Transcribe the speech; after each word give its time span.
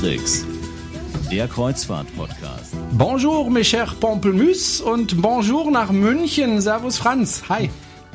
Matrix, 0.00 0.46
der 1.30 1.46
Kreuzfahrt-Podcast. 1.46 2.74
Bonjour, 2.92 3.50
mes 3.50 3.68
chers 3.68 3.94
Pamplemousse 3.96 4.82
und 4.82 5.20
bonjour 5.20 5.70
nach 5.70 5.92
München. 5.92 6.62
Servus 6.62 6.96
Franz. 6.96 7.42
Hi. 7.50 7.68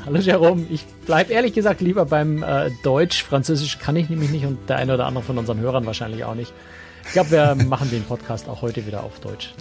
Hallo 0.04 0.18
Jerome, 0.18 0.66
ich 0.72 0.84
bleibe 1.06 1.32
ehrlich 1.32 1.54
gesagt 1.54 1.82
lieber 1.82 2.06
beim 2.06 2.42
äh, 2.42 2.72
Deutsch. 2.82 3.24
Französisch 3.24 3.78
kann 3.78 3.96
ich 3.98 4.10
nämlich 4.10 4.32
nicht 4.32 4.48
und 4.48 4.68
der 4.68 4.78
eine 4.78 4.96
oder 4.96 5.06
andere 5.06 5.24
von 5.24 5.38
unseren 5.38 5.60
Hörern 5.60 5.86
wahrscheinlich 5.86 6.24
auch 6.24 6.34
nicht. 6.34 6.54
Ich 7.06 7.12
glaube, 7.12 7.30
wir 7.30 7.54
machen 7.68 7.92
den 7.92 8.02
Podcast 8.02 8.50
auch 8.50 8.64
heute 8.64 8.88
wieder 8.88 9.04
auf 9.04 9.20
Deutsch. 9.20 9.54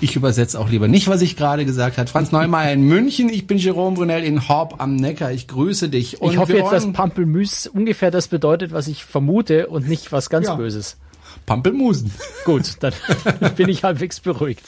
Ich 0.00 0.16
übersetze 0.16 0.58
auch 0.58 0.70
lieber 0.70 0.88
nicht, 0.88 1.08
was 1.08 1.20
ich 1.20 1.36
gerade 1.36 1.66
gesagt 1.66 1.98
habe. 1.98 2.08
Franz 2.08 2.32
Neumeier 2.32 2.72
in 2.72 2.84
München, 2.84 3.28
ich 3.28 3.46
bin 3.46 3.58
Jerome 3.58 3.96
Brunel 3.96 4.24
in 4.24 4.48
Horb 4.48 4.76
am 4.78 4.96
Neckar. 4.96 5.30
Ich 5.32 5.46
grüße 5.46 5.90
dich. 5.90 6.22
Und 6.22 6.32
ich 6.32 6.38
hoffe 6.38 6.56
jetzt, 6.56 6.72
dass 6.72 6.90
Pampelmüs 6.90 7.66
ungefähr 7.66 8.10
das 8.10 8.28
bedeutet, 8.28 8.72
was 8.72 8.88
ich 8.88 9.04
vermute 9.04 9.66
und 9.66 9.86
nicht 9.86 10.10
was 10.10 10.30
ganz 10.30 10.46
ja. 10.46 10.54
Böses. 10.54 10.96
Pampelmusen. 11.44 12.12
Gut, 12.44 12.76
dann 12.80 12.92
bin 13.56 13.68
ich 13.68 13.84
halbwegs 13.84 14.20
beruhigt. 14.20 14.64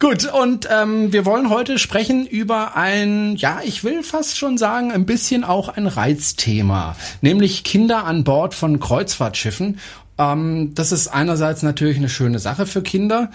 Gut, 0.00 0.32
und 0.32 0.68
ähm, 0.70 1.12
wir 1.12 1.24
wollen 1.24 1.50
heute 1.50 1.76
sprechen 1.80 2.24
über 2.24 2.76
ein, 2.76 3.34
ja, 3.34 3.60
ich 3.64 3.82
will 3.82 4.04
fast 4.04 4.38
schon 4.38 4.56
sagen, 4.56 4.92
ein 4.92 5.06
bisschen 5.06 5.42
auch 5.42 5.68
ein 5.68 5.88
Reizthema, 5.88 6.94
nämlich 7.20 7.64
Kinder 7.64 8.04
an 8.04 8.22
Bord 8.22 8.54
von 8.54 8.78
Kreuzfahrtschiffen. 8.78 9.80
Ähm, 10.16 10.72
das 10.74 10.92
ist 10.92 11.08
einerseits 11.08 11.64
natürlich 11.64 11.96
eine 11.96 12.08
schöne 12.08 12.38
Sache 12.38 12.66
für 12.66 12.82
Kinder 12.82 13.30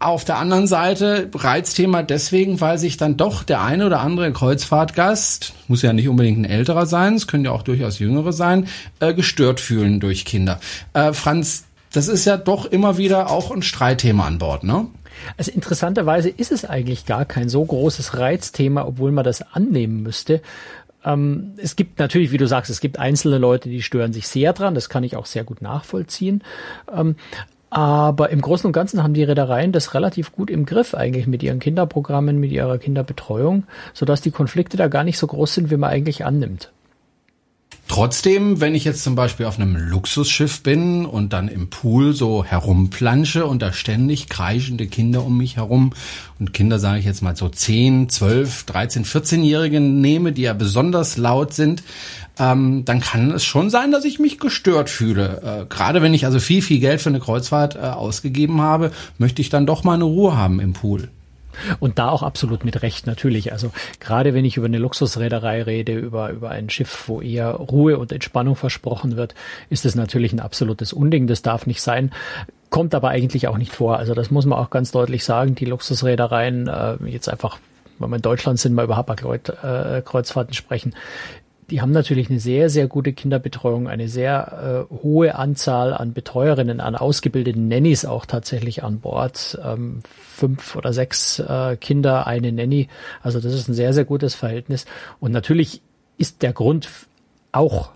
auf 0.00 0.24
der 0.24 0.38
anderen 0.38 0.66
Seite 0.66 1.30
Reizthema 1.34 2.02
deswegen, 2.02 2.60
weil 2.60 2.78
sich 2.78 2.96
dann 2.96 3.18
doch 3.18 3.42
der 3.42 3.62
eine 3.62 3.84
oder 3.84 4.00
andere 4.00 4.32
Kreuzfahrtgast, 4.32 5.52
muss 5.68 5.82
ja 5.82 5.92
nicht 5.92 6.08
unbedingt 6.08 6.38
ein 6.38 6.44
älterer 6.46 6.86
sein, 6.86 7.14
es 7.14 7.26
können 7.26 7.44
ja 7.44 7.52
auch 7.52 7.62
durchaus 7.62 7.98
jüngere 7.98 8.32
sein, 8.32 8.66
äh, 8.98 9.12
gestört 9.12 9.60
fühlen 9.60 10.00
durch 10.00 10.24
Kinder. 10.24 10.58
Äh, 10.94 11.12
Franz, 11.12 11.64
das 11.92 12.08
ist 12.08 12.24
ja 12.24 12.38
doch 12.38 12.64
immer 12.64 12.96
wieder 12.96 13.30
auch 13.30 13.50
ein 13.50 13.62
Streitthema 13.62 14.26
an 14.26 14.38
Bord, 14.38 14.64
ne? 14.64 14.86
Also 15.36 15.52
interessanterweise 15.52 16.30
ist 16.30 16.50
es 16.50 16.64
eigentlich 16.64 17.04
gar 17.04 17.26
kein 17.26 17.50
so 17.50 17.62
großes 17.62 18.16
Reizthema, 18.16 18.86
obwohl 18.86 19.12
man 19.12 19.24
das 19.24 19.42
annehmen 19.52 20.02
müsste. 20.02 20.40
Ähm, 21.04 21.54
es 21.56 21.76
gibt 21.76 21.98
natürlich, 21.98 22.32
wie 22.32 22.38
du 22.38 22.46
sagst, 22.46 22.70
es 22.70 22.80
gibt 22.80 22.98
einzelne 22.98 23.38
Leute, 23.38 23.68
die 23.68 23.82
stören 23.82 24.12
sich 24.12 24.28
sehr 24.28 24.52
dran. 24.52 24.74
Das 24.74 24.88
kann 24.88 25.04
ich 25.04 25.16
auch 25.16 25.26
sehr 25.26 25.44
gut 25.44 25.62
nachvollziehen. 25.62 26.42
Ähm, 26.94 27.16
aber 27.70 28.30
im 28.30 28.40
Großen 28.40 28.66
und 28.66 28.72
Ganzen 28.72 29.02
haben 29.02 29.14
die 29.14 29.22
Reedereien 29.22 29.72
das 29.72 29.94
relativ 29.94 30.32
gut 30.32 30.50
im 30.50 30.66
Griff 30.66 30.94
eigentlich 30.94 31.26
mit 31.26 31.42
ihren 31.42 31.60
Kinderprogrammen, 31.60 32.38
mit 32.38 32.50
ihrer 32.50 32.78
Kinderbetreuung, 32.78 33.64
sodass 33.94 34.20
die 34.20 34.32
Konflikte 34.32 34.76
da 34.76 34.88
gar 34.88 35.04
nicht 35.04 35.18
so 35.18 35.28
groß 35.28 35.54
sind, 35.54 35.70
wie 35.70 35.76
man 35.76 35.90
eigentlich 35.90 36.24
annimmt. 36.24 36.72
Trotzdem, 37.90 38.60
wenn 38.60 38.76
ich 38.76 38.84
jetzt 38.84 39.02
zum 39.02 39.16
Beispiel 39.16 39.46
auf 39.46 39.58
einem 39.58 39.74
Luxusschiff 39.74 40.62
bin 40.62 41.04
und 41.04 41.32
dann 41.32 41.48
im 41.48 41.70
Pool 41.70 42.12
so 42.14 42.44
herumplansche 42.44 43.44
und 43.46 43.62
da 43.62 43.72
ständig 43.72 44.28
kreischende 44.28 44.86
Kinder 44.86 45.24
um 45.24 45.36
mich 45.36 45.56
herum 45.56 45.92
und 46.38 46.52
Kinder 46.52 46.78
sage 46.78 47.00
ich 47.00 47.04
jetzt 47.04 47.20
mal 47.20 47.34
so 47.34 47.48
10, 47.48 48.08
12, 48.08 48.62
13, 48.62 49.04
14-Jährige 49.04 49.80
nehme, 49.80 50.30
die 50.30 50.42
ja 50.42 50.52
besonders 50.52 51.16
laut 51.16 51.52
sind, 51.52 51.82
ähm, 52.38 52.84
dann 52.84 53.00
kann 53.00 53.32
es 53.32 53.42
schon 53.42 53.70
sein, 53.70 53.90
dass 53.90 54.04
ich 54.04 54.20
mich 54.20 54.38
gestört 54.38 54.88
fühle. 54.88 55.62
Äh, 55.62 55.66
Gerade 55.66 56.00
wenn 56.00 56.14
ich 56.14 56.26
also 56.26 56.38
viel, 56.38 56.62
viel 56.62 56.78
Geld 56.78 57.00
für 57.00 57.08
eine 57.08 57.18
Kreuzfahrt 57.18 57.74
äh, 57.74 57.80
ausgegeben 57.80 58.60
habe, 58.60 58.92
möchte 59.18 59.42
ich 59.42 59.48
dann 59.48 59.66
doch 59.66 59.82
mal 59.82 59.94
eine 59.94 60.04
Ruhe 60.04 60.36
haben 60.36 60.60
im 60.60 60.74
Pool. 60.74 61.08
Und 61.78 61.98
da 61.98 62.08
auch 62.10 62.22
absolut 62.22 62.64
mit 62.64 62.82
Recht 62.82 63.06
natürlich. 63.06 63.52
Also 63.52 63.70
gerade 63.98 64.34
wenn 64.34 64.44
ich 64.44 64.56
über 64.56 64.66
eine 64.66 64.78
Luxusreederei 64.78 65.62
rede, 65.62 65.92
über, 65.94 66.30
über 66.30 66.50
ein 66.50 66.70
Schiff, 66.70 67.04
wo 67.08 67.20
eher 67.20 67.50
Ruhe 67.50 67.98
und 67.98 68.12
Entspannung 68.12 68.56
versprochen 68.56 69.16
wird, 69.16 69.34
ist 69.68 69.84
es 69.84 69.94
natürlich 69.94 70.32
ein 70.32 70.40
absolutes 70.40 70.92
Unding. 70.92 71.26
Das 71.26 71.42
darf 71.42 71.66
nicht 71.66 71.82
sein. 71.82 72.12
Kommt 72.70 72.94
aber 72.94 73.08
eigentlich 73.08 73.48
auch 73.48 73.58
nicht 73.58 73.74
vor. 73.74 73.98
Also 73.98 74.14
das 74.14 74.30
muss 74.30 74.46
man 74.46 74.58
auch 74.58 74.70
ganz 74.70 74.92
deutlich 74.92 75.24
sagen. 75.24 75.54
Die 75.54 75.64
Luxusreedereien, 75.64 76.68
äh, 76.68 76.96
jetzt 77.06 77.28
einfach, 77.28 77.58
wenn 77.98 78.10
wir 78.10 78.16
in 78.16 78.22
Deutschland 78.22 78.60
sind, 78.60 78.74
mal 78.74 78.84
über 78.84 78.96
Hapag-Kreuzfahrten 78.96 80.54
sprechen, 80.54 80.94
die 81.70 81.80
haben 81.80 81.92
natürlich 81.92 82.30
eine 82.30 82.40
sehr, 82.40 82.68
sehr 82.68 82.88
gute 82.88 83.12
Kinderbetreuung, 83.12 83.88
eine 83.88 84.08
sehr 84.08 84.86
äh, 84.90 84.94
hohe 85.02 85.36
Anzahl 85.36 85.94
an 85.94 86.12
Betreuerinnen, 86.12 86.80
an 86.80 86.96
ausgebildeten 86.96 87.68
Nannies 87.68 88.04
auch 88.04 88.26
tatsächlich 88.26 88.82
an 88.82 89.00
Bord. 89.00 89.58
Ähm, 89.64 90.02
fünf 90.40 90.74
oder 90.74 90.92
sechs 90.92 91.38
äh, 91.38 91.76
Kinder, 91.76 92.26
eine 92.26 92.50
Nanny. 92.50 92.88
Also 93.22 93.40
das 93.40 93.54
ist 93.54 93.68
ein 93.68 93.74
sehr, 93.74 93.92
sehr 93.92 94.04
gutes 94.04 94.34
Verhältnis. 94.34 94.86
Und 95.20 95.32
natürlich 95.32 95.82
ist 96.18 96.42
der 96.42 96.52
Grund 96.52 96.88
auch 97.52 97.90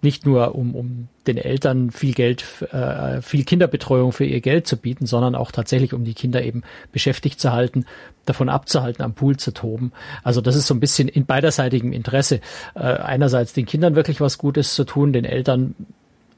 nicht 0.00 0.26
nur 0.26 0.54
um, 0.54 0.74
um 0.74 1.08
den 1.26 1.36
Eltern 1.36 1.90
viel 1.90 2.14
Geld, 2.14 2.44
äh, 2.72 3.20
viel 3.20 3.44
Kinderbetreuung 3.44 4.12
für 4.12 4.24
ihr 4.24 4.40
Geld 4.40 4.66
zu 4.66 4.76
bieten, 4.76 5.06
sondern 5.06 5.34
auch 5.34 5.50
tatsächlich, 5.50 5.92
um 5.92 6.04
die 6.04 6.14
Kinder 6.14 6.42
eben 6.42 6.62
beschäftigt 6.92 7.40
zu 7.40 7.52
halten, 7.52 7.84
davon 8.24 8.48
abzuhalten, 8.48 9.04
am 9.04 9.14
Pool 9.14 9.36
zu 9.36 9.52
toben. 9.52 9.92
Also 10.22 10.40
das 10.40 10.54
ist 10.54 10.66
so 10.66 10.74
ein 10.74 10.80
bisschen 10.80 11.08
in 11.08 11.26
beiderseitigem 11.26 11.92
Interesse. 11.92 12.40
Äh, 12.74 12.80
einerseits 12.80 13.52
den 13.52 13.66
Kindern 13.66 13.96
wirklich 13.96 14.20
was 14.20 14.38
Gutes 14.38 14.74
zu 14.74 14.84
tun, 14.84 15.12
den 15.12 15.24
Eltern 15.24 15.74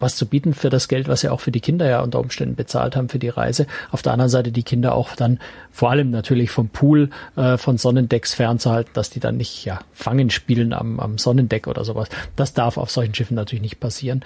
was 0.00 0.16
zu 0.16 0.27
bieten 0.27 0.55
für 0.55 0.71
das 0.71 0.88
Geld, 0.88 1.06
was 1.06 1.21
sie 1.21 1.28
auch 1.28 1.41
für 1.41 1.53
die 1.53 1.61
Kinder 1.61 1.88
ja 1.88 2.00
unter 2.00 2.19
Umständen 2.19 2.56
bezahlt 2.56 2.97
haben 2.97 3.09
für 3.09 3.19
die 3.19 3.28
Reise. 3.28 3.66
Auf 3.93 4.03
der 4.03 4.12
anderen 4.12 4.31
Seite 4.31 4.50
die 4.50 4.62
Kinder 4.62 4.94
auch 4.94 5.15
dann 5.15 5.38
vor 5.71 5.91
allem 5.91 6.11
natürlich 6.11 6.50
vom 6.50 6.69
Pool, 6.71 7.11
äh, 7.37 7.59
von 7.59 7.78
Sonnendecks 7.78 8.34
fernzuhalten, 8.34 8.91
dass 8.94 9.10
die 9.10 9.21
dann 9.21 9.37
nicht 9.37 9.65
ja 9.65 9.81
Fangen 9.93 10.31
spielen 10.31 10.72
am, 10.72 10.99
am 10.99 11.19
Sonnendeck 11.19 11.69
oder 11.69 11.84
sowas. 11.84 12.09
Das 12.34 12.55
darf 12.55 12.78
auf 12.78 12.91
solchen 12.91 13.15
Schiffen 13.15 13.34
natürlich 13.34 13.62
nicht 13.62 13.81
passieren. 13.81 14.25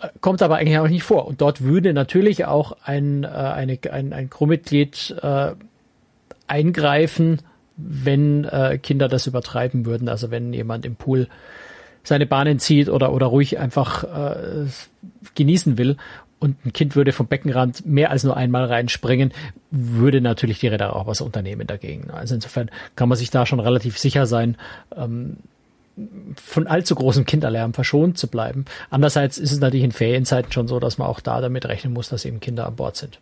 Äh, 0.00 0.08
kommt 0.20 0.42
aber 0.42 0.56
eigentlich 0.56 0.78
auch 0.78 0.88
nicht 0.88 1.02
vor. 1.02 1.26
Und 1.26 1.40
dort 1.40 1.62
würde 1.62 1.94
natürlich 1.94 2.44
auch 2.44 2.76
ein, 2.84 3.24
äh, 3.24 3.28
eine, 3.28 3.78
ein, 3.90 4.12
ein 4.12 4.30
Crewmitglied 4.30 5.16
äh, 5.22 5.52
eingreifen, 6.46 7.40
wenn 7.76 8.44
äh, 8.44 8.78
Kinder 8.78 9.08
das 9.08 9.26
übertreiben 9.26 9.86
würden. 9.86 10.08
Also 10.08 10.30
wenn 10.30 10.52
jemand 10.52 10.84
im 10.84 10.96
Pool 10.96 11.28
seine 12.04 12.26
Bahnen 12.26 12.58
zieht 12.58 12.88
oder, 12.88 13.12
oder 13.12 13.26
ruhig 13.26 13.58
einfach 13.58 14.04
äh, 14.04 14.66
genießen 15.34 15.78
will 15.78 15.96
und 16.38 16.64
ein 16.66 16.72
Kind 16.72 16.94
würde 16.94 17.12
vom 17.12 17.26
Beckenrand 17.26 17.86
mehr 17.86 18.10
als 18.10 18.22
nur 18.22 18.36
einmal 18.36 18.66
reinspringen, 18.66 19.32
würde 19.70 20.20
natürlich 20.20 20.60
die 20.60 20.68
Räder 20.68 20.94
auch 20.94 21.06
was 21.06 21.22
unternehmen 21.22 21.66
dagegen. 21.66 22.10
Also 22.10 22.34
insofern 22.34 22.70
kann 22.96 23.08
man 23.08 23.16
sich 23.16 23.30
da 23.30 23.46
schon 23.46 23.60
relativ 23.60 23.98
sicher 23.98 24.26
sein, 24.26 24.56
ähm, 24.94 25.38
von 26.36 26.66
allzu 26.66 26.96
großem 26.96 27.24
Kinderlärm 27.24 27.72
verschont 27.72 28.18
zu 28.18 28.26
bleiben. 28.26 28.64
Andererseits 28.90 29.38
ist 29.38 29.52
es 29.52 29.60
natürlich 29.60 29.84
in 29.84 29.92
Ferienzeiten 29.92 30.52
schon 30.52 30.68
so, 30.68 30.80
dass 30.80 30.98
man 30.98 31.08
auch 31.08 31.20
da 31.20 31.40
damit 31.40 31.66
rechnen 31.66 31.92
muss, 31.92 32.08
dass 32.08 32.24
eben 32.24 32.40
Kinder 32.40 32.66
an 32.66 32.76
Bord 32.76 32.96
sind. 32.96 33.20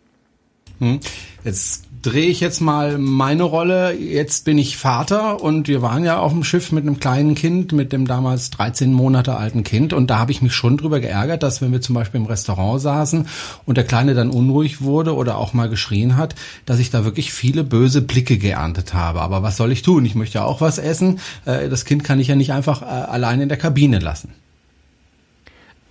Hm. 0.79 0.99
Jetzt 1.43 1.83
drehe 2.03 2.27
ich 2.27 2.41
jetzt 2.41 2.59
mal 2.59 2.97
meine 2.97 3.43
Rolle. 3.43 3.93
Jetzt 3.97 4.45
bin 4.45 4.57
ich 4.57 4.77
Vater 4.77 5.41
und 5.41 5.67
wir 5.67 5.81
waren 5.81 6.03
ja 6.03 6.19
auf 6.19 6.31
dem 6.31 6.43
Schiff 6.43 6.71
mit 6.71 6.83
einem 6.83 6.99
kleinen 6.99 7.33
Kind, 7.33 7.71
mit 7.71 7.93
dem 7.93 8.05
damals 8.05 8.49
13 8.51 8.91
Monate 8.93 9.35
alten 9.35 9.63
Kind. 9.63 9.93
Und 9.93 10.09
da 10.09 10.19
habe 10.19 10.31
ich 10.31 10.41
mich 10.41 10.53
schon 10.53 10.77
drüber 10.77 10.99
geärgert, 10.99 11.43
dass 11.43 11.61
wenn 11.61 11.71
wir 11.71 11.81
zum 11.81 11.95
Beispiel 11.95 12.19
im 12.19 12.27
Restaurant 12.27 12.81
saßen 12.81 13.27
und 13.65 13.77
der 13.77 13.85
Kleine 13.85 14.13
dann 14.13 14.29
unruhig 14.29 14.81
wurde 14.81 15.15
oder 15.15 15.37
auch 15.37 15.53
mal 15.53 15.69
geschrien 15.69 16.17
hat, 16.17 16.35
dass 16.65 16.79
ich 16.79 16.91
da 16.91 17.05
wirklich 17.05 17.31
viele 17.31 17.63
böse 17.63 18.01
Blicke 18.01 18.37
geerntet 18.37 18.93
habe. 18.93 19.21
Aber 19.21 19.41
was 19.41 19.57
soll 19.57 19.71
ich 19.71 19.81
tun? 19.81 20.05
Ich 20.05 20.15
möchte 20.15 20.39
ja 20.39 20.43
auch 20.43 20.61
was 20.61 20.77
essen. 20.77 21.19
Äh, 21.45 21.69
das 21.69 21.85
Kind 21.85 22.03
kann 22.03 22.19
ich 22.19 22.27
ja 22.27 22.35
nicht 22.35 22.51
einfach 22.51 22.81
äh, 22.81 22.85
allein 22.85 23.41
in 23.41 23.49
der 23.49 23.57
Kabine 23.57 23.99
lassen 23.99 24.33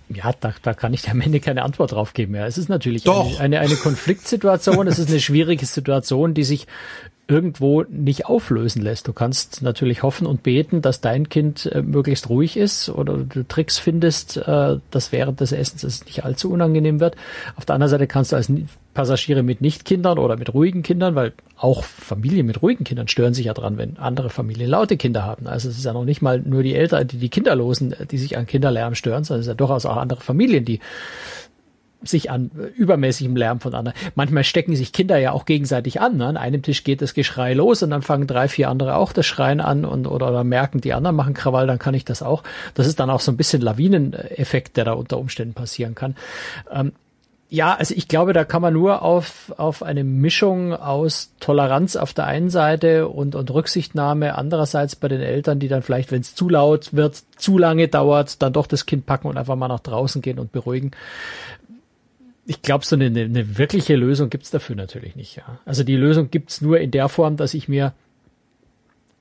ja, 0.09 0.31
da, 0.39 0.53
da 0.61 0.73
kann 0.73 0.93
ich 0.93 1.09
am 1.09 1.21
Ende 1.21 1.39
keine 1.39 1.63
Antwort 1.63 1.93
drauf 1.93 2.13
geben. 2.13 2.35
Ja, 2.35 2.45
es 2.45 2.57
ist 2.57 2.69
natürlich 2.69 3.09
eine, 3.09 3.39
eine, 3.39 3.59
eine 3.59 3.75
Konfliktsituation, 3.75 4.87
es 4.87 4.99
ist 4.99 5.09
eine 5.09 5.19
schwierige 5.21 5.65
Situation, 5.65 6.33
die 6.33 6.43
sich 6.43 6.67
irgendwo 7.33 7.83
nicht 7.89 8.27
auflösen 8.27 8.83
lässt. 8.83 9.07
Du 9.07 9.13
kannst 9.13 9.63
natürlich 9.63 10.03
hoffen 10.03 10.27
und 10.27 10.43
beten, 10.43 10.83
dass 10.83 11.01
dein 11.01 11.29
Kind 11.29 11.65
äh, 11.65 11.81
möglichst 11.81 12.29
ruhig 12.29 12.57
ist 12.57 12.89
oder 12.89 13.17
du 13.17 13.43
Tricks 13.47 13.79
findest, 13.79 14.37
äh, 14.37 14.77
dass 14.91 15.11
während 15.11 15.39
des 15.39 15.51
Essens 15.51 15.83
es 15.83 16.05
nicht 16.05 16.23
allzu 16.23 16.51
unangenehm 16.51 16.99
wird. 16.99 17.15
Auf 17.55 17.65
der 17.65 17.73
anderen 17.73 17.89
Seite 17.89 18.05
kannst 18.05 18.31
du 18.31 18.35
als 18.35 18.51
Passagiere 18.93 19.41
mit 19.41 19.61
Nicht-Kindern 19.61 20.19
oder 20.19 20.37
mit 20.37 20.53
ruhigen 20.53 20.83
Kindern, 20.83 21.15
weil 21.15 21.33
auch 21.57 21.83
Familien 21.83 22.45
mit 22.45 22.61
ruhigen 22.61 22.83
Kindern 22.83 23.07
stören 23.07 23.33
sich 23.33 23.47
ja 23.47 23.55
dran, 23.55 23.79
wenn 23.79 23.97
andere 23.97 24.29
Familien 24.29 24.69
laute 24.69 24.97
Kinder 24.97 25.23
haben. 25.23 25.47
Also 25.47 25.69
es 25.69 25.77
ist 25.77 25.85
ja 25.85 25.93
noch 25.93 26.05
nicht 26.05 26.21
mal 26.21 26.39
nur 26.39 26.61
die 26.61 26.75
Eltern, 26.75 27.07
die 27.07 27.17
die 27.17 27.29
Kinderlosen, 27.29 27.95
die 28.11 28.17
sich 28.19 28.37
an 28.37 28.45
Kinderlärm 28.45 28.93
stören, 28.93 29.23
sondern 29.23 29.39
es 29.39 29.45
sind 29.45 29.53
ja 29.53 29.57
durchaus 29.57 29.87
auch 29.87 29.97
andere 29.97 30.21
Familien, 30.21 30.65
die 30.65 30.79
sich 32.05 32.31
an 32.31 32.51
übermäßigem 32.75 33.35
Lärm 33.35 33.59
von 33.59 33.73
anderen. 33.73 33.97
Manchmal 34.15 34.43
stecken 34.43 34.75
sich 34.75 34.93
Kinder 34.93 35.17
ja 35.17 35.31
auch 35.31 35.45
gegenseitig 35.45 36.01
an. 36.01 36.17
Ne? 36.17 36.25
An 36.25 36.37
einem 36.37 36.61
Tisch 36.61 36.83
geht 36.83 37.01
das 37.01 37.13
Geschrei 37.13 37.53
los 37.53 37.83
und 37.83 37.89
dann 37.89 38.01
fangen 38.01 38.27
drei, 38.27 38.47
vier 38.47 38.69
andere 38.69 38.95
auch 38.95 39.13
das 39.13 39.25
Schreien 39.25 39.61
an 39.61 39.85
und 39.85 40.07
oder, 40.07 40.29
oder 40.29 40.43
merken, 40.43 40.81
die 40.81 40.93
anderen 40.93 41.15
machen 41.15 41.33
Krawall, 41.33 41.67
dann 41.67 41.79
kann 41.79 41.93
ich 41.93 42.05
das 42.05 42.21
auch. 42.21 42.43
Das 42.73 42.87
ist 42.87 42.99
dann 42.99 43.09
auch 43.09 43.21
so 43.21 43.31
ein 43.31 43.37
bisschen 43.37 43.61
Lawineneffekt, 43.61 44.77
der 44.77 44.85
da 44.85 44.93
unter 44.93 45.17
Umständen 45.17 45.53
passieren 45.53 45.95
kann. 45.95 46.15
Ähm, 46.71 46.93
ja, 47.53 47.75
also 47.75 47.93
ich 47.93 48.07
glaube, 48.07 48.33
da 48.33 48.45
kann 48.45 48.63
man 48.63 48.73
nur 48.73 49.03
auf, 49.03 49.53
auf 49.57 49.83
eine 49.83 50.03
Mischung 50.03 50.73
aus 50.73 51.33
Toleranz 51.39 51.95
auf 51.95 52.11
der 52.11 52.25
einen 52.25 52.49
Seite 52.49 53.07
und, 53.07 53.35
und 53.35 53.53
Rücksichtnahme 53.53 54.35
andererseits 54.35 54.95
bei 54.95 55.07
den 55.07 55.21
Eltern, 55.21 55.59
die 55.59 55.67
dann 55.67 55.83
vielleicht, 55.83 56.11
wenn 56.11 56.21
es 56.21 56.33
zu 56.33 56.49
laut 56.49 56.95
wird, 56.95 57.21
zu 57.37 57.59
lange 57.59 57.87
dauert, 57.87 58.41
dann 58.41 58.53
doch 58.53 58.65
das 58.65 58.87
Kind 58.87 59.05
packen 59.05 59.27
und 59.27 59.37
einfach 59.37 59.55
mal 59.55 59.67
nach 59.67 59.81
draußen 59.81 60.23
gehen 60.23 60.39
und 60.39 60.51
beruhigen 60.51 60.93
ich 62.45 62.61
glaube, 62.61 62.85
so 62.85 62.95
eine, 62.95 63.05
eine 63.05 63.57
wirkliche 63.57 63.95
Lösung 63.95 64.29
gibt's 64.29 64.51
dafür 64.51 64.75
natürlich 64.75 65.15
nicht. 65.15 65.37
Ja. 65.37 65.59
Also 65.65 65.83
die 65.83 65.95
Lösung 65.95 66.29
gibt's 66.29 66.61
nur 66.61 66.79
in 66.79 66.91
der 66.91 67.09
Form, 67.09 67.37
dass 67.37 67.53
ich 67.53 67.67
mir, 67.67 67.93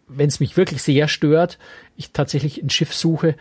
wenn 0.08 0.28
es 0.28 0.40
mich 0.40 0.56
wirklich 0.56 0.82
sehr 0.82 1.08
stört, 1.08 1.58
ich 1.96 2.10
tatsächlich 2.10 2.62
ein 2.62 2.70
Schiff 2.70 2.92
suche, 2.94 3.36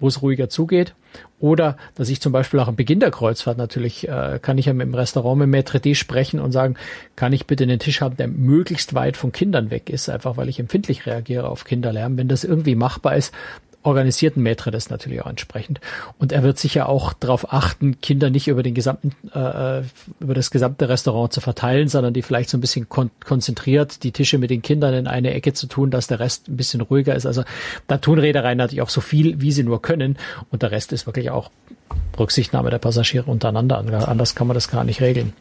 wo 0.00 0.06
es 0.06 0.22
ruhiger 0.22 0.48
zugeht. 0.48 0.94
Oder 1.40 1.76
dass 1.96 2.08
ich 2.08 2.20
zum 2.20 2.32
Beispiel 2.32 2.60
auch 2.60 2.68
am 2.68 2.76
Beginn 2.76 3.00
der 3.00 3.10
Kreuzfahrt 3.10 3.58
natürlich, 3.58 4.08
äh, 4.08 4.38
kann 4.40 4.58
ich 4.58 4.66
ja 4.66 4.72
mit 4.72 4.86
dem 4.86 4.94
Restaurant 4.94 5.38
mit 5.38 5.48
Maître 5.48 5.80
D 5.80 5.94
sprechen 5.94 6.38
und 6.38 6.52
sagen, 6.52 6.76
kann 7.16 7.32
ich 7.32 7.46
bitte 7.46 7.64
einen 7.64 7.80
Tisch 7.80 8.00
haben, 8.00 8.16
der 8.16 8.28
möglichst 8.28 8.94
weit 8.94 9.16
von 9.16 9.32
Kindern 9.32 9.70
weg 9.70 9.90
ist, 9.90 10.08
einfach 10.08 10.36
weil 10.36 10.48
ich 10.48 10.60
empfindlich 10.60 11.06
reagiere 11.06 11.48
auf 11.48 11.64
Kinderlärm. 11.64 12.16
Wenn 12.16 12.28
das 12.28 12.44
irgendwie 12.44 12.76
machbar 12.76 13.16
ist, 13.16 13.34
organisierten 13.88 14.42
Maitre 14.42 14.70
das 14.70 14.90
natürlich 14.90 15.22
auch 15.22 15.26
entsprechend. 15.26 15.80
Und 16.18 16.32
er 16.32 16.42
wird 16.42 16.58
sicher 16.58 16.88
auch 16.88 17.12
darauf 17.12 17.52
achten, 17.52 18.00
Kinder 18.00 18.30
nicht 18.30 18.48
über 18.48 18.62
den 18.62 18.74
gesamten, 18.74 19.12
äh, 19.34 19.80
äh, 19.80 19.82
über 20.20 20.34
das 20.34 20.50
gesamte 20.50 20.88
Restaurant 20.88 21.32
zu 21.32 21.40
verteilen, 21.40 21.88
sondern 21.88 22.14
die 22.14 22.22
vielleicht 22.22 22.50
so 22.50 22.58
ein 22.58 22.60
bisschen 22.60 22.88
kon 22.88 23.10
konzentriert 23.24 24.02
die 24.02 24.12
Tische 24.12 24.38
mit 24.38 24.50
den 24.50 24.62
Kindern 24.62 24.94
in 24.94 25.06
eine 25.06 25.34
Ecke 25.34 25.52
zu 25.52 25.66
tun, 25.66 25.90
dass 25.90 26.06
der 26.06 26.20
Rest 26.20 26.48
ein 26.48 26.56
bisschen 26.56 26.80
ruhiger 26.80 27.14
ist. 27.14 27.26
Also 27.26 27.42
da 27.86 27.98
tun 27.98 28.18
Reedereien 28.18 28.58
natürlich 28.58 28.82
auch 28.82 28.88
so 28.88 29.00
viel, 29.00 29.40
wie 29.40 29.52
sie 29.52 29.64
nur 29.64 29.82
können. 29.82 30.18
Und 30.50 30.62
der 30.62 30.70
Rest 30.70 30.92
ist 30.92 31.06
wirklich 31.06 31.30
auch 31.30 31.50
Rücksichtnahme 32.18 32.70
der 32.70 32.78
Passagiere 32.78 33.30
untereinander. 33.30 33.78
Anders 34.08 34.34
kann 34.34 34.46
man 34.46 34.54
das 34.54 34.70
gar 34.70 34.84
nicht 34.84 35.00
regeln. 35.00 35.32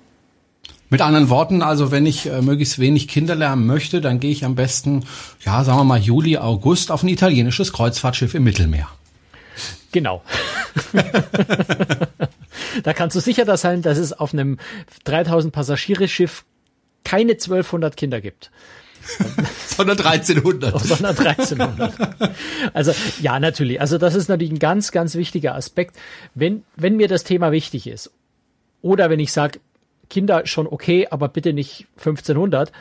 Mit 0.89 1.01
anderen 1.01 1.29
Worten, 1.29 1.61
also 1.61 1.91
wenn 1.91 2.05
ich 2.05 2.27
äh, 2.27 2.41
möglichst 2.41 2.79
wenig 2.79 3.09
Kinderlärm 3.09 3.65
möchte, 3.65 3.99
dann 3.99 4.19
gehe 4.19 4.31
ich 4.31 4.45
am 4.45 4.55
besten, 4.55 5.05
ja, 5.43 5.63
sagen 5.63 5.79
wir 5.79 5.83
mal 5.83 5.99
Juli, 5.99 6.37
August 6.37 6.91
auf 6.91 7.03
ein 7.03 7.09
italienisches 7.09 7.73
Kreuzfahrtschiff 7.73 8.33
im 8.33 8.45
Mittelmeer. 8.45 8.87
Genau. 9.91 10.23
da 12.83 12.93
kannst 12.93 13.15
du 13.15 13.19
sicher 13.19 13.45
da 13.45 13.57
sein, 13.57 13.81
dass 13.81 13.97
es 13.97 14.13
auf 14.13 14.33
einem 14.33 14.59
3000 15.03 15.53
Passagiere 15.53 16.07
Schiff 16.07 16.45
keine 17.03 17.33
1200 17.33 17.97
Kinder 17.97 18.21
gibt. 18.21 18.51
sondern 19.67 19.97
1300. 19.97 20.79
sondern 20.83 21.17
1300. 21.17 21.93
Also 22.73 22.93
ja, 23.21 23.39
natürlich. 23.39 23.79
Also 23.79 23.97
das 23.97 24.15
ist 24.15 24.27
natürlich 24.27 24.51
ein 24.51 24.59
ganz, 24.59 24.91
ganz 24.91 25.15
wichtiger 25.15 25.55
Aspekt. 25.55 25.95
Wenn, 26.35 26.63
wenn 26.75 26.97
mir 26.97 27.07
das 27.07 27.23
Thema 27.23 27.51
wichtig 27.51 27.87
ist 27.87 28.11
oder 28.81 29.09
wenn 29.09 29.19
ich 29.19 29.31
sage, 29.31 29.59
Kinder 30.09 30.45
schon 30.45 30.67
okay, 30.67 31.07
aber 31.09 31.27
bitte 31.29 31.53
nicht 31.53 31.87
1500, 31.97 32.71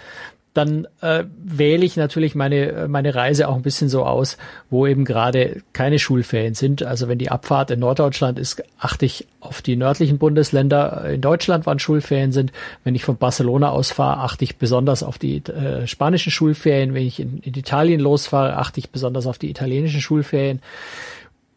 dann 0.56 0.88
äh, 1.02 1.24
wähle 1.44 1.84
ich 1.84 1.96
natürlich 1.96 2.34
meine, 2.34 2.86
meine 2.88 3.14
Reise 3.14 3.48
auch 3.48 3.56
ein 3.56 3.62
bisschen 3.62 3.90
so 3.90 4.04
aus, 4.04 4.38
wo 4.70 4.86
eben 4.86 5.04
gerade 5.04 5.62
keine 5.74 5.98
Schulferien 5.98 6.54
sind. 6.54 6.82
Also 6.82 7.08
wenn 7.08 7.18
die 7.18 7.30
Abfahrt 7.30 7.70
in 7.70 7.80
Norddeutschland 7.80 8.38
ist, 8.38 8.62
achte 8.78 9.04
ich 9.04 9.26
auf 9.40 9.60
die 9.60 9.76
nördlichen 9.76 10.16
Bundesländer 10.16 11.10
in 11.10 11.20
Deutschland, 11.20 11.66
wann 11.66 11.78
Schulferien 11.78 12.32
sind. 12.32 12.52
Wenn 12.84 12.94
ich 12.94 13.04
von 13.04 13.18
Barcelona 13.18 13.68
aus 13.68 13.90
fahre, 13.90 14.22
achte 14.22 14.44
ich 14.44 14.56
besonders 14.56 15.02
auf 15.02 15.18
die 15.18 15.44
äh, 15.44 15.86
spanischen 15.86 16.32
Schulferien. 16.32 16.94
Wenn 16.94 17.06
ich 17.06 17.20
in, 17.20 17.38
in 17.40 17.52
Italien 17.54 18.00
losfahre, 18.00 18.56
achte 18.56 18.80
ich 18.80 18.88
besonders 18.88 19.26
auf 19.26 19.36
die 19.36 19.50
italienischen 19.50 20.00
Schulferien. 20.00 20.60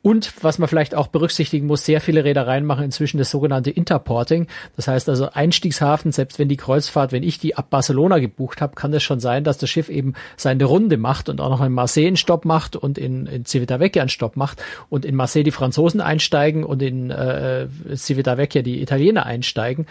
Und 0.02 0.32
was 0.44 0.60
man 0.60 0.70
vielleicht 0.70 0.96
auch 0.96 1.08
berücksichtigen 1.08 1.68
muss, 1.68 1.84
sehr 1.84 2.00
viele 2.00 2.24
Reedereien 2.24 2.66
machen 2.66 2.86
inzwischen 2.86 3.18
das 3.18 3.30
sogenannte 3.30 3.70
Interporting. 3.70 4.48
Das 4.78 4.88
heißt 4.88 5.10
also 5.10 5.30
Einstiegshafen, 5.32 6.14
selbst 6.14 6.40
wenn 6.40 6.48
die 6.48 6.56
Kreuzfahrt, 6.56 7.12
wenn 7.12 7.22
ich 7.22 7.38
die 7.38 7.56
ab 7.56 7.70
Barcelona 7.70 8.20
gebucht 8.20 8.62
habe, 8.62 8.76
kann 8.76 8.94
es 8.94 9.04
schon 9.04 9.20
sein, 9.20 9.44
dass 9.44 9.58
das 9.58 9.70
Schiff 9.70 9.90
eben 9.90 10.14
seine 10.38 10.64
Runde 10.64 10.96
macht 10.96 11.28
und 11.28 11.42
auch 11.42 11.50
noch 11.50 11.62
in 11.62 11.74
Marseille 11.74 12.08
einen 12.08 12.16
Stopp 12.16 12.46
macht 12.46 12.78
und 12.78 12.98
in, 12.98 13.26
in 13.26 13.46
Civitavecchia 13.46 14.02
einen 14.02 14.10
Stopp 14.10 14.38
macht 14.38 14.64
und 14.90 15.04
in 15.04 15.16
Marseille 15.16 15.44
die 15.44 15.52
Franzosen 15.52 16.00
einsteigen 16.00 16.64
und 16.64 16.82
in 16.82 17.12
äh, 17.12 17.68
Civitavecchia 17.94 18.62
die 18.62 18.82
Italiener 18.82 19.26
einsteigen, 19.26 19.86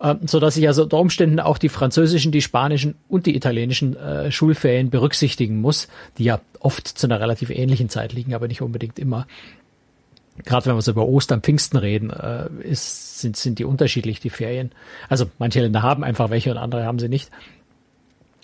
äh, 0.00 0.14
so 0.24 0.38
dass 0.38 0.56
ich 0.56 0.68
also 0.68 0.84
unter 0.84 0.98
Umständen 0.98 1.40
auch 1.40 1.58
die 1.58 1.68
französischen, 1.68 2.30
die 2.30 2.42
spanischen 2.42 2.94
und 3.08 3.26
die 3.26 3.34
italienischen 3.34 3.96
äh, 3.96 4.30
Schulferien 4.30 4.90
berücksichtigen 4.90 5.60
muss, 5.60 5.88
die 6.16 6.24
ja 6.24 6.40
oft 6.60 6.86
zu 6.86 7.06
einer 7.06 7.20
relativ 7.20 7.50
ähnlichen 7.50 7.88
Zeit 7.88 8.12
liegen, 8.12 8.34
aber 8.34 8.48
nicht 8.48 8.62
unbedingt 8.62 8.98
immer 8.98 9.26
gerade 10.44 10.66
wenn 10.66 10.74
wir 10.74 10.82
so 10.82 10.92
über 10.92 11.06
Ostern, 11.06 11.40
Pfingsten 11.40 11.76
reden, 11.76 12.10
äh, 12.10 12.48
ist, 12.62 13.20
sind, 13.20 13.36
sind 13.36 13.58
die 13.58 13.64
unterschiedlich, 13.64 14.20
die 14.20 14.30
Ferien. 14.30 14.72
Also 15.08 15.26
manche 15.38 15.60
Länder 15.60 15.82
haben 15.82 16.04
einfach 16.04 16.30
welche 16.30 16.50
und 16.50 16.58
andere 16.58 16.84
haben 16.84 16.98
sie 16.98 17.08
nicht. 17.08 17.30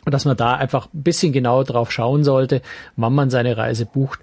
Und 0.04 0.12
dass 0.12 0.24
man 0.24 0.36
da 0.36 0.54
einfach 0.54 0.86
ein 0.92 1.02
bisschen 1.02 1.32
genauer 1.32 1.64
drauf 1.64 1.90
schauen 1.90 2.24
sollte, 2.24 2.60
wann 2.96 3.14
man 3.14 3.30
seine 3.30 3.56
Reise 3.56 3.86
bucht 3.86 4.20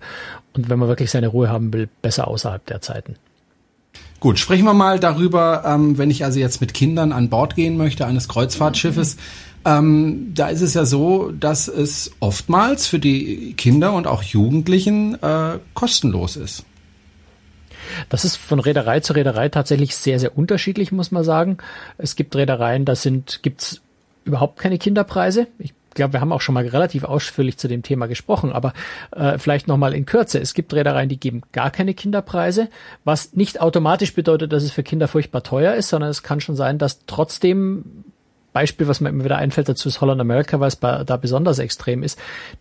und 0.54 0.70
wenn 0.70 0.78
man 0.78 0.90
wirklich 0.90 1.10
seine 1.10 1.28
Ruhe 1.28 1.50
haben 1.50 1.74
will, 1.74 1.90
besser 2.02 2.28
außerhalb 2.28 2.66
der 2.68 2.82
Zeiten. 2.82 3.16
Gut, 4.22 4.38
sprechen 4.38 4.66
wir 4.66 4.76
mal 4.76 5.00
darüber, 5.00 5.64
ähm, 5.66 5.98
wenn 5.98 6.12
ich 6.12 6.24
also 6.24 6.40
jetzt 6.40 6.62
mit 6.62 6.76
Kindern 6.76 7.12
an 7.12 7.30
Bord 7.30 7.56
gehen 7.56 7.76
möchte 7.76 8.06
eines 8.06 8.28
Kreuzfahrtschiffes. 8.28 9.18
Ähm, 9.66 10.32
da 10.36 10.50
ist 10.50 10.62
es 10.62 10.76
ja 10.76 10.86
so, 10.86 11.32
dass 11.32 11.68
es 11.68 12.12
oftmals 12.20 12.86
für 12.86 13.00
die 13.00 13.56
Kinder 13.58 13.94
und 13.94 14.06
auch 14.06 14.22
Jugendlichen 14.22 15.16
äh, 15.24 15.58
kostenlos 15.74 16.36
ist. 16.36 16.66
Das 18.10 18.24
ist 18.24 18.36
von 18.36 18.60
Reederei 18.60 19.00
zu 19.00 19.14
Reederei 19.14 19.50
tatsächlich 19.50 19.96
sehr, 19.96 20.20
sehr 20.20 20.38
unterschiedlich, 20.38 20.92
muss 20.92 21.10
man 21.10 21.24
sagen. 21.24 21.58
Es 21.98 22.16
gibt 22.16 22.36
Reedereien, 22.36 22.86
da 22.86 22.94
sind, 22.94 23.40
gibt's 23.42 23.82
überhaupt 24.24 24.60
keine 24.60 24.78
Kinderpreise. 24.78 25.48
Ich 25.58 25.74
glaube, 25.92 26.14
wir 26.14 26.22
haben 26.22 26.32
auch 26.32 26.42
schon 26.42 26.54
mal 26.54 26.66
relativ 26.66 27.04
ausführlich 27.04 27.58
zu 27.58 27.68
dem 27.68 27.84
Thema 27.84 28.08
gesprochen, 28.08 28.52
aber 28.52 28.74
äh, 29.12 29.38
vielleicht 29.38 29.68
nochmal 29.68 29.94
in 29.94 30.06
Kürze. 30.06 30.40
Es 30.40 30.54
gibt 30.54 30.74
Reedereien, 30.74 31.10
die 31.10 31.20
geben 31.20 31.42
gar 31.52 31.72
keine 31.72 31.94
Kinderpreise, 31.94 32.70
was 33.04 33.34
nicht 33.34 33.62
automatisch 33.62 34.14
bedeutet, 34.14 34.54
dass 34.54 34.64
es 34.64 34.72
für 34.72 34.84
Kinder 34.84 35.08
furchtbar 35.08 35.44
teuer 35.44 35.76
ist, 35.76 35.90
sondern 35.90 36.10
es 36.10 36.24
kann 36.24 36.42
schon 36.42 36.56
sein, 36.56 36.78
dass 36.78 37.06
trotzdem 37.06 38.04
Beispiel, 38.54 38.88
was 38.88 39.00
mir 39.00 39.10
immer 39.10 39.24
wieder 39.24 39.38
einfällt 39.38 39.70
dazu, 39.70 39.88
ist 39.88 40.02
Holland 40.02 40.20
America, 40.20 40.60
weil 40.60 40.68
es 40.68 40.80
da 40.80 41.18
besonders 41.18 41.60
extrem 41.60 42.04
ist. 42.04 42.20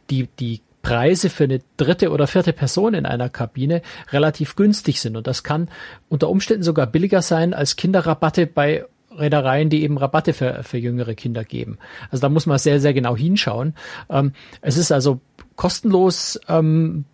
Die, 0.09 0.29
die 0.38 0.61
Preise 0.83 1.29
für 1.29 1.44
eine 1.44 1.61
dritte 1.76 2.11
oder 2.11 2.26
vierte 2.26 2.53
Person 2.53 2.94
in 2.94 3.06
einer 3.06 3.29
Kabine 3.29 3.83
relativ 4.12 4.56
günstig 4.56 5.00
sind. 5.00 5.17
Und 5.17 5.26
das 5.26 5.43
kann 5.43 5.69
unter 6.09 6.29
Umständen 6.29 6.62
sogar 6.62 6.87
billiger 6.87 7.23
sein 7.23 7.55
als 7.55 7.76
Kinderrabatte 7.76 8.47
bei 8.47 8.87
Reedereien, 9.11 9.71
die 9.71 9.83
eben 9.83 9.99
Rabatte 9.99 10.33
für, 10.33 10.62
für 10.62 10.79
jüngere 10.79 11.15
Kinder 11.15 11.45
geben. 11.45 11.79
Also 12.11 12.23
da 12.23 12.29
muss 12.29 12.47
man 12.47 12.59
sehr, 12.59 12.81
sehr 12.81 12.95
genau 12.95 13.17
hinschauen. 13.17 13.75
Ähm, 14.09 14.33
es 14.61 14.76
ist 14.76 14.93
also 14.93 15.21
kostenlos 15.57 16.40
ähm, 16.49 17.05